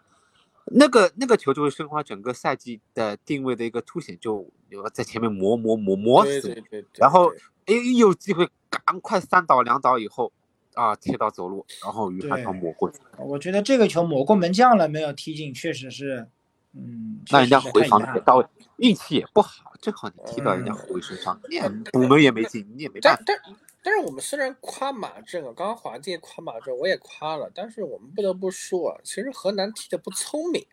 [0.68, 7.30] 那个那个球就是申花整个赛季的定位的一个凸显，就有在前面磨磨磨磨死你，对对对对，然后
[7.64, 10.32] 对一一有机会赶快三倒两倒以后
[10.76, 16.28] 啊贴到走路，然后于汉超抹过去，我觉得这个球抹过门将了，没有踢进，确实是，
[16.74, 18.46] 嗯，那人家回防的也到位，
[18.76, 23.22] 运气也不好，正好你踢到人家嗯后卫身上，你也补门也没进，你也没办法。
[23.26, 30.66] 但但但是我们虽然夸马正啊，刚刚华界夸马正，我也夸了，但是我们不得不说啊，其实河南踢的不聪明。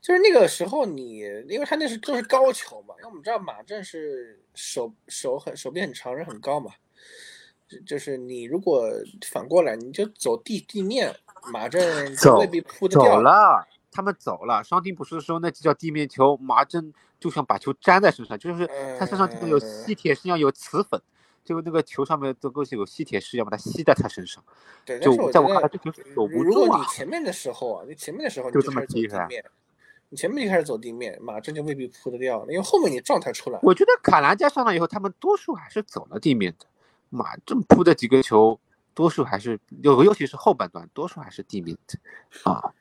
[0.00, 1.18] 就是那个时候你，
[1.48, 6.70] 因为他那是都是高球嘛，因为我们知道马正是手手很手臂很长，人很高嘛，
[7.74, 8.88] 就就是你如果
[9.30, 11.14] 反过来，你就走地地面，
[11.52, 13.20] 马震未必扑得走掉。
[13.20, 14.62] 了，他们走了。
[14.62, 18.68] 伤停补时的时候，那就叫地面球，马正就想把球粘在身上，就是
[18.98, 21.00] 他身上这个有吸铁，身上有磁粉，
[21.44, 24.42] 就那个球上面都都是有吸铁石，要把它吸在他身上。
[24.84, 26.78] 对，但是我就在我觉得看来这球是守不如果。
[26.78, 29.44] 你前面的时候啊，你前面的时候你就这么踢是吧地面，
[30.10, 33.58] 你前面就开始走地面，马震就未必扑得掉了，因为后面你状态出来。
[33.62, 36.66] 我觉得卡兰加上来以后，他们多数还是走了地面的。
[37.14, 38.58] 马正扑的几个球，
[38.94, 42.72] 多数还是有，尤其是后半段，多数还是地面的啊。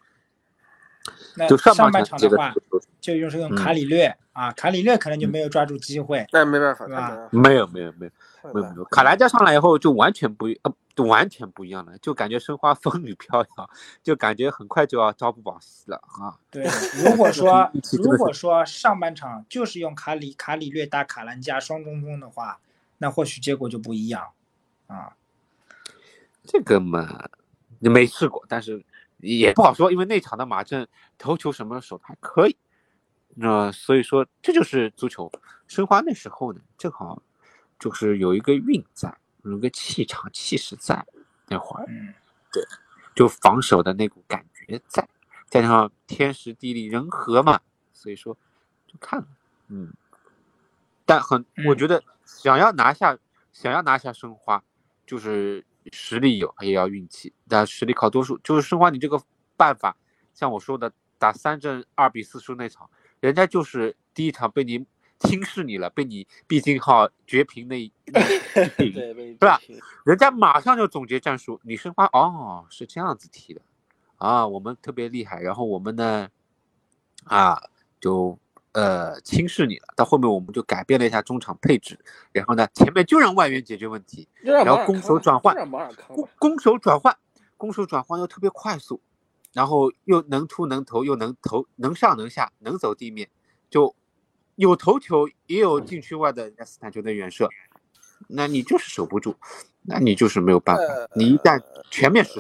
[1.35, 2.53] 那就上上半半场的话，
[3.01, 8.11] 就用是用嗯卡里略啊，卡里略可能就没有抓住机会，那没办法，对吧没有没有没有
[8.53, 13.69] 没有没有，卡兰加上来以后就完全不一呃就完全不一样了，就感觉申花风雨飘摇，
[14.01, 16.39] 就感觉很快就要朝不保夕了啊。
[16.49, 16.63] 对，
[17.03, 22.59] 如果说如果说上半场就是用卡里卡里略打卡兰加双中锋的话，
[23.03, 24.31] 那或许结果就不一样
[24.87, 25.13] 啊。
[26.45, 27.29] 这个嘛，
[27.79, 28.81] 你没试过，但是
[29.17, 30.87] 也不好说，因为那场的马震
[31.17, 32.55] 头球什么守的还可以，
[33.35, 35.29] 那、所以说这就是足球。
[35.67, 37.21] 申花那时候呢，正好
[37.77, 41.05] 就是有一个运在，有一个气场气势在
[41.47, 42.13] 那会儿，嗯，
[43.13, 45.05] 就防守的那股感觉在，
[45.49, 47.59] 再加上天时地利人和嘛，
[47.91, 48.37] 所以说
[48.87, 49.27] 就看了，
[49.67, 49.91] 嗯，
[51.05, 52.01] 但很，我嗯觉得
[52.37, 53.17] 想要拿下，
[53.51, 54.63] 想要拿下申花，
[55.05, 58.37] 就是实力有，也要运气，但实力靠多数。
[58.39, 59.21] 就是申花你这个
[59.55, 59.95] 办法，
[60.33, 64.85] 像我说的，打三阵二比四输那场，人家就是第一场被你
[65.19, 67.91] 轻视你了，被你毕竟号绝平那
[68.77, 69.61] 对，吧
[70.03, 73.61] 人家马上就总结战术，你申花哦是这样子踢的，
[74.17, 76.27] 啊，我们特别厉害，然后我们呢，
[77.23, 77.61] 啊
[78.01, 78.37] 就
[78.73, 81.97] 呃轻视你了，到后面我们就改变了一下中场配置，
[82.31, 85.55] 然后呢前面就让外援解决问题，然后攻守转换。
[86.07, 87.15] 攻攻守转换，
[87.55, 89.01] 攻守转换又特别快速，
[89.53, 93.29] 然后又能出能投，又能投能上能下，能走地面，
[93.69, 93.95] 就
[94.55, 97.47] 有头球也有禁区外的斯坦球的远射，
[98.27, 99.35] 那你就是守不住，
[99.83, 100.83] 那你就是没有办法，
[101.15, 102.39] 你一旦全面失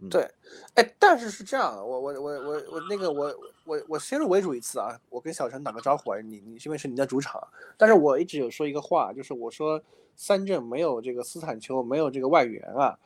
[0.00, 0.30] 手，对，
[0.74, 3.34] 哎，但是是这样的，我我我我我那个我
[3.64, 7.40] 我我先入为主一次啊，我跟小陈打个招呼啊，你你因为是你的主场，
[7.76, 9.82] 但是我一直有说一个话，就是我说
[10.14, 12.98] 三镇没有这个斯坦丘，没有这个外援啊，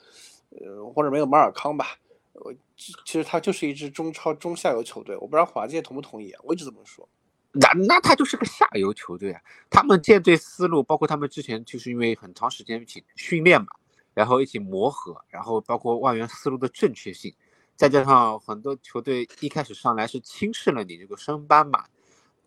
[0.50, 1.96] 呃或者没有马尔康吧，
[2.32, 7.08] 我其其实他就是一支中超中下游球队，我不知道华界同不同意啊，我一直这么说。
[7.52, 13.66] 那那他就是个下游球队啊，他们建队思路，包括他们之前就是因为很长时间一起训练嘛，
[14.14, 17.34] 然后一起磨合，然后包括外援思路的正确性，
[17.76, 21.84] 再加上很多球队一开始上来是轻视了你这个升班马，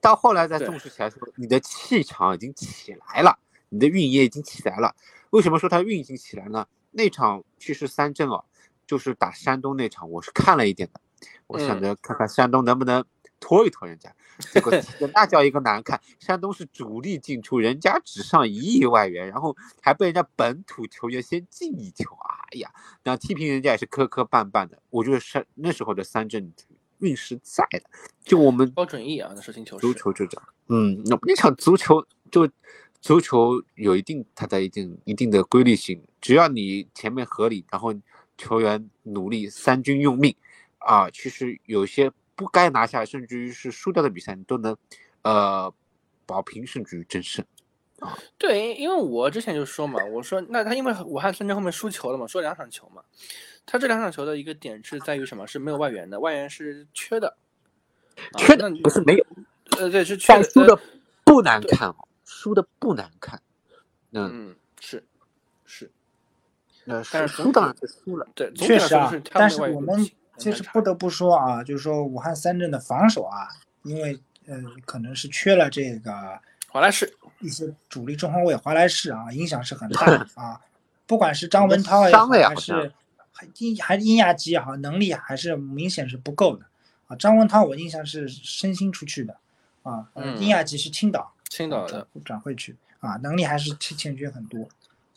[0.02, 3.38] 到后来再重视起来说，你的气场已经起来了，
[3.70, 4.96] 你的运也已经起来了。
[5.30, 6.68] 为什么说他运已经起来呢？
[6.92, 8.44] 那场去世三镇哦，
[8.86, 11.02] 就是打山东那场，我是看了一点的，
[11.48, 13.04] 我想嗯着看看山东能不能
[13.40, 14.14] 拖一拖人家。
[14.40, 22.10] 结果踢的那叫一个难看，山东是主力进出，人家只上一亿外援，然后还被人家本土球员先进一球，
[22.52, 22.72] 哎呀，
[23.04, 24.78] 然后踢平人家也是磕磕绊绊的。
[24.90, 26.52] 我觉得山那时候的三镇
[27.00, 27.82] 运势在的，
[28.24, 32.50] 就我们包准翼啊，那是进球足球就这样，嗯，那那场足球就
[33.02, 37.94] 足球有一定它的一定一定的规律性，只要你前面合理，然后
[38.38, 40.34] 球员努力，三军用命，
[40.78, 44.76] 啊，其实有些不该拿下，甚至于是输掉的比赛，你都能
[45.22, 45.74] 呃
[46.26, 47.46] 保平甚至于争胜。
[48.38, 53.02] 对，因为我之前就说嘛，我说那他因为武汉三镇后面输球了嘛，输了两场球嘛，
[53.66, 55.48] 他这两场球的一个点是在于什么？
[55.48, 57.38] 是没有外援的，外援是缺的，
[58.34, 59.26] 啊缺的那不是没有，
[59.78, 60.82] 呃对是缺的，但输的呃
[61.24, 61.96] 不难看哦，
[62.26, 63.42] 输的不难看。
[64.12, 65.04] 嗯，嗯是
[65.66, 65.90] 是，
[66.84, 68.28] 那但是总输输当然是输了。
[68.36, 68.90] 对，确实
[69.32, 73.48] 但们外援是我们其实不得不说啊，就是说武汉三镇的防守啊，
[73.84, 76.40] 因为呃可能是缺了这个
[76.70, 80.60] 华莱士一些主力中后卫华莱士啊，影响是很大的 啊。
[81.06, 82.92] 不管是张文涛也好，还是
[83.32, 86.66] 还殷还是殷亚吉也好，能力还是明显是不够的
[87.08, 87.16] 啊。
[87.16, 89.36] 张文涛我印象是身心出去的
[89.84, 94.68] 啊，呃嗯殷亚吉是青岛青岛的，转会去啊，能力还是欠欠缺很多。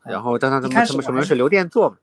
[0.02, 1.96] 然后但他怎一开么始什么什么是刘殿座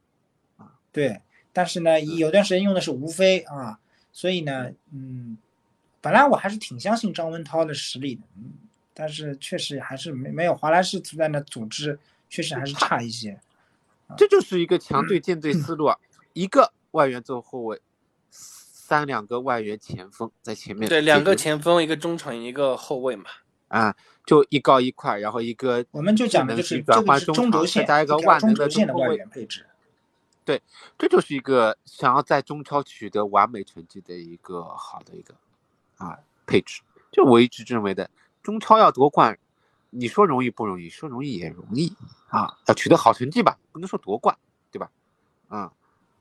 [0.57, 0.67] 嘛？
[0.91, 1.21] 对，
[1.53, 3.79] 但是呢，有段时间用的是吴飞啊，
[4.11, 5.37] 所以呢，嗯，
[6.01, 8.51] 本来我还是挺相信张文涛的实力的，嗯，
[8.93, 11.97] 但是确实还是没没有华莱士存在的组织，
[12.29, 13.39] 确实还是差一些。
[14.17, 15.97] 这就是一个强队建队思路啊，
[16.33, 17.79] 一个外援做后卫，
[18.29, 23.25] 三两个外援前锋在前面，对，两个前锋，一个中场，一个后卫嘛。
[23.69, 29.65] 啊，就一高一快，然后一个我们就讲的就是智能转这个是中轴线，再加一个万能的中轴线的中后卫外援，配置。
[30.45, 30.61] 对
[30.97, 35.35] 这就是一个想要在中超取得完美成绩的一个好的一个
[35.97, 36.81] 啊配置。
[37.11, 38.09] 就我一直认为的，
[38.41, 39.37] 中超要夺冠，
[39.91, 40.89] 你说容易不容易？
[40.89, 41.95] 说容易也容易
[42.29, 44.37] 啊，要取得好成绩吧，不能说夺冠，
[44.71, 44.89] 对吧？
[45.49, 45.71] 啊、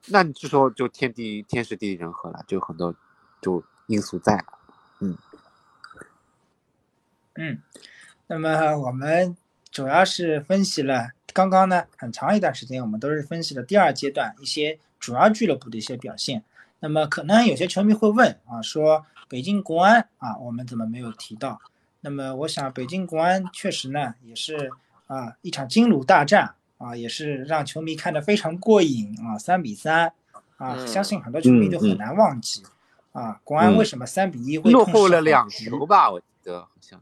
[0.09, 2.95] 那你这时候就天地天时地利人和了，就很多
[3.41, 4.45] 就因素在了。
[7.35, 7.63] 嗯，
[8.27, 9.35] 那么我们
[9.71, 16.43] 主要是分析了刚刚呢很长一段时间，我们都是分析了第二阶段一些主要俱乐部的一些表现。
[16.81, 21.61] 那么可能有些球迷会问啊，说北京国安啊，我们怎么没有提到？
[22.01, 24.71] 那么我想北京国安确实呢也是
[25.07, 30.13] 啊一场金鲁大战啊，也是让球迷看得非常过瘾啊，三比三
[30.57, 32.63] 啊，嗯相信很多球迷都很难忘记
[33.13, 37.01] 啊，国安嗯为什么三比一会落后了两局球吧，我记得好像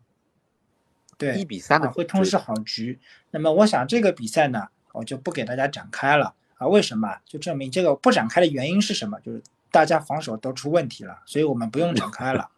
[1.21, 2.99] 对，一比三的啊，会痛失好局。
[3.31, 6.67] 那么我想这个比赛呢，我就不给大家展开了啊。
[6.67, 7.19] 为什么？
[7.27, 9.21] 就证明这个不展开的原因是什么？
[9.21, 12.49] 就是大家防守都出问题了，所以我们不用展开了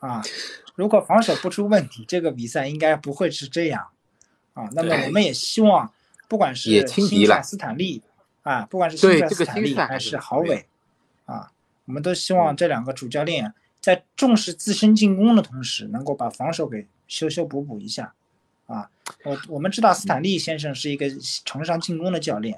[0.00, 0.20] 啊。
[0.74, 3.86] 如果防守不出问题，这个比赛应该不会是这样
[4.54, 4.68] 啊。
[4.72, 5.92] 那么我们也希望，
[6.26, 8.02] 不管是新帅斯坦利
[8.42, 10.66] 啊，不管是新对这个帅斯坦利还是郝伟
[11.26, 11.52] 啊，
[11.84, 18.14] 我们都希望这两个主教练在重视自身进攻的同时，能够把防守给修修补补一下。
[18.66, 18.88] 啊，
[19.24, 21.06] 我我们知道斯坦利先生是一个
[21.44, 22.56] 崇尚进攻的教练，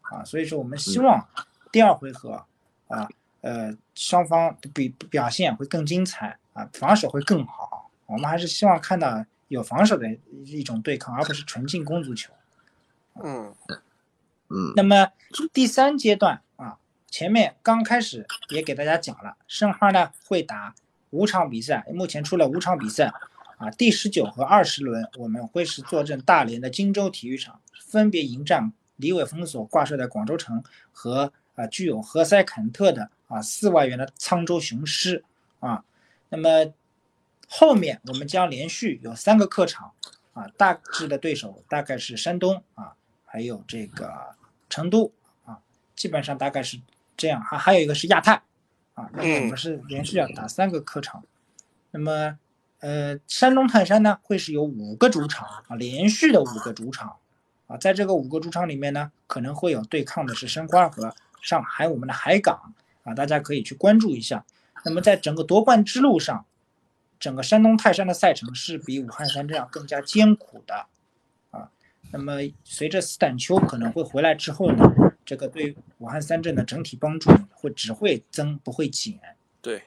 [0.00, 1.28] 啊，所以说我们希望
[1.70, 2.42] 第二回合
[2.88, 3.06] 啊，
[3.42, 7.90] 呃，双方比表现会更精彩啊，防守会更好。
[8.06, 10.08] 我们还是希望看到有防守的
[10.46, 12.32] 一种对抗，而不是纯进攻足球。
[13.22, 13.54] 嗯，
[14.48, 15.08] 嗯，那么
[15.52, 16.78] 第三阶段啊，
[17.10, 20.74] 前面刚开始也给大家讲了，申花呢会打
[21.10, 23.12] 五场比赛，目前出了五场比赛
[23.60, 35.22] 啊，第十九和二十轮我们会是坐镇大连的金州体育场，分别迎战李伟峰所挂帅的广州城和啊具有何塞坎特的啊四外援的沧州雄狮
[35.58, 35.84] 啊，
[36.30, 36.72] 那么
[37.46, 39.92] 后面我们将连续有三个客场
[40.32, 42.94] 啊，大致的对手大概是山东啊。
[43.32, 44.10] 还有这个
[44.68, 45.12] 成都
[45.44, 45.60] 啊，
[45.94, 46.80] 基本上大概是
[47.16, 47.40] 这样。
[47.42, 48.32] 还还有一个是亚太
[48.94, 51.22] 啊，那么我们是连续要打三个客场。
[51.92, 52.36] 那么
[52.80, 57.16] 呃，山东泰山呢会是有五个主场啊，连续的五个主场
[57.66, 62.74] 啊，在这个五个主场里面呢，可能会有对抗的是申花和上海我们的海港
[63.04, 64.44] 啊，大家可以去关注一下。
[64.84, 66.46] 那么在整个夺冠之路上，
[67.18, 70.86] 整个山东泰山的赛程是比武汉三镇要更加艰苦的
[71.50, 71.70] 啊。
[72.10, 74.90] 那么随着斯坦丘可能会回来之后呢，
[75.24, 79.20] 这个对武汉三镇的整体帮助会只会增不会减。
[79.60, 79.82] 对，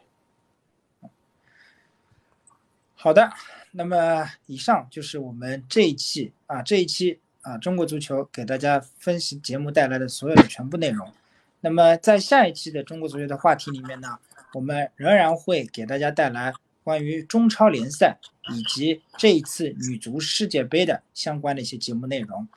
[3.03, 3.29] 好的，
[3.71, 11.11] 那么以上就是我们这一期啊这一期啊中国足球给大家分析节目带来的所有的全部内容。
[11.59, 14.17] 那么在下一期的中国足球的话题里面呢，
[14.53, 18.17] 我们仍然会给大家带来关于中超联赛
[18.53, 22.47] 以及这一次女足世界杯的相关的一些节目内容。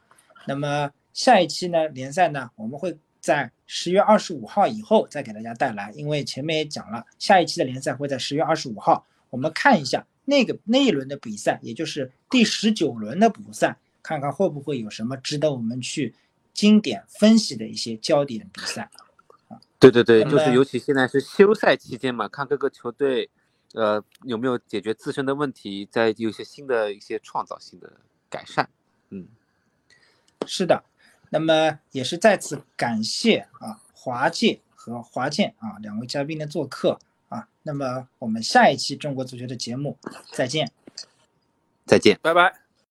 [0.46, 16.14] 那么下一期呢，联赛呢，我们会在十月二十五号以后再给大家带来，因为前面也讲了，下一期的联赛会在十月二十五号，我们看一下那个那一轮的比赛，也就是第十九轮的补赛，看看会不会有什么值得我们去
[16.52, 18.90] 经典分析的一些焦点比赛。
[19.78, 23.30] 对对对，就是尤其现在是休赛期间嘛，看各个球队，
[23.74, 27.92] 呃，有没有解决自身的问题，再有一些新的一些创造性的
[28.28, 28.68] 改善。
[29.10, 29.28] 嗯，
[30.46, 30.82] 是的，
[31.30, 36.98] 那么也是再次感谢啊华界和华健啊两位嘉宾的做客
[37.28, 37.48] 啊。
[37.62, 39.98] 那么我们下一期中国足球的节目
[40.32, 40.70] 再见。
[41.84, 42.18] 再见。
[42.22, 42.65] 拜拜。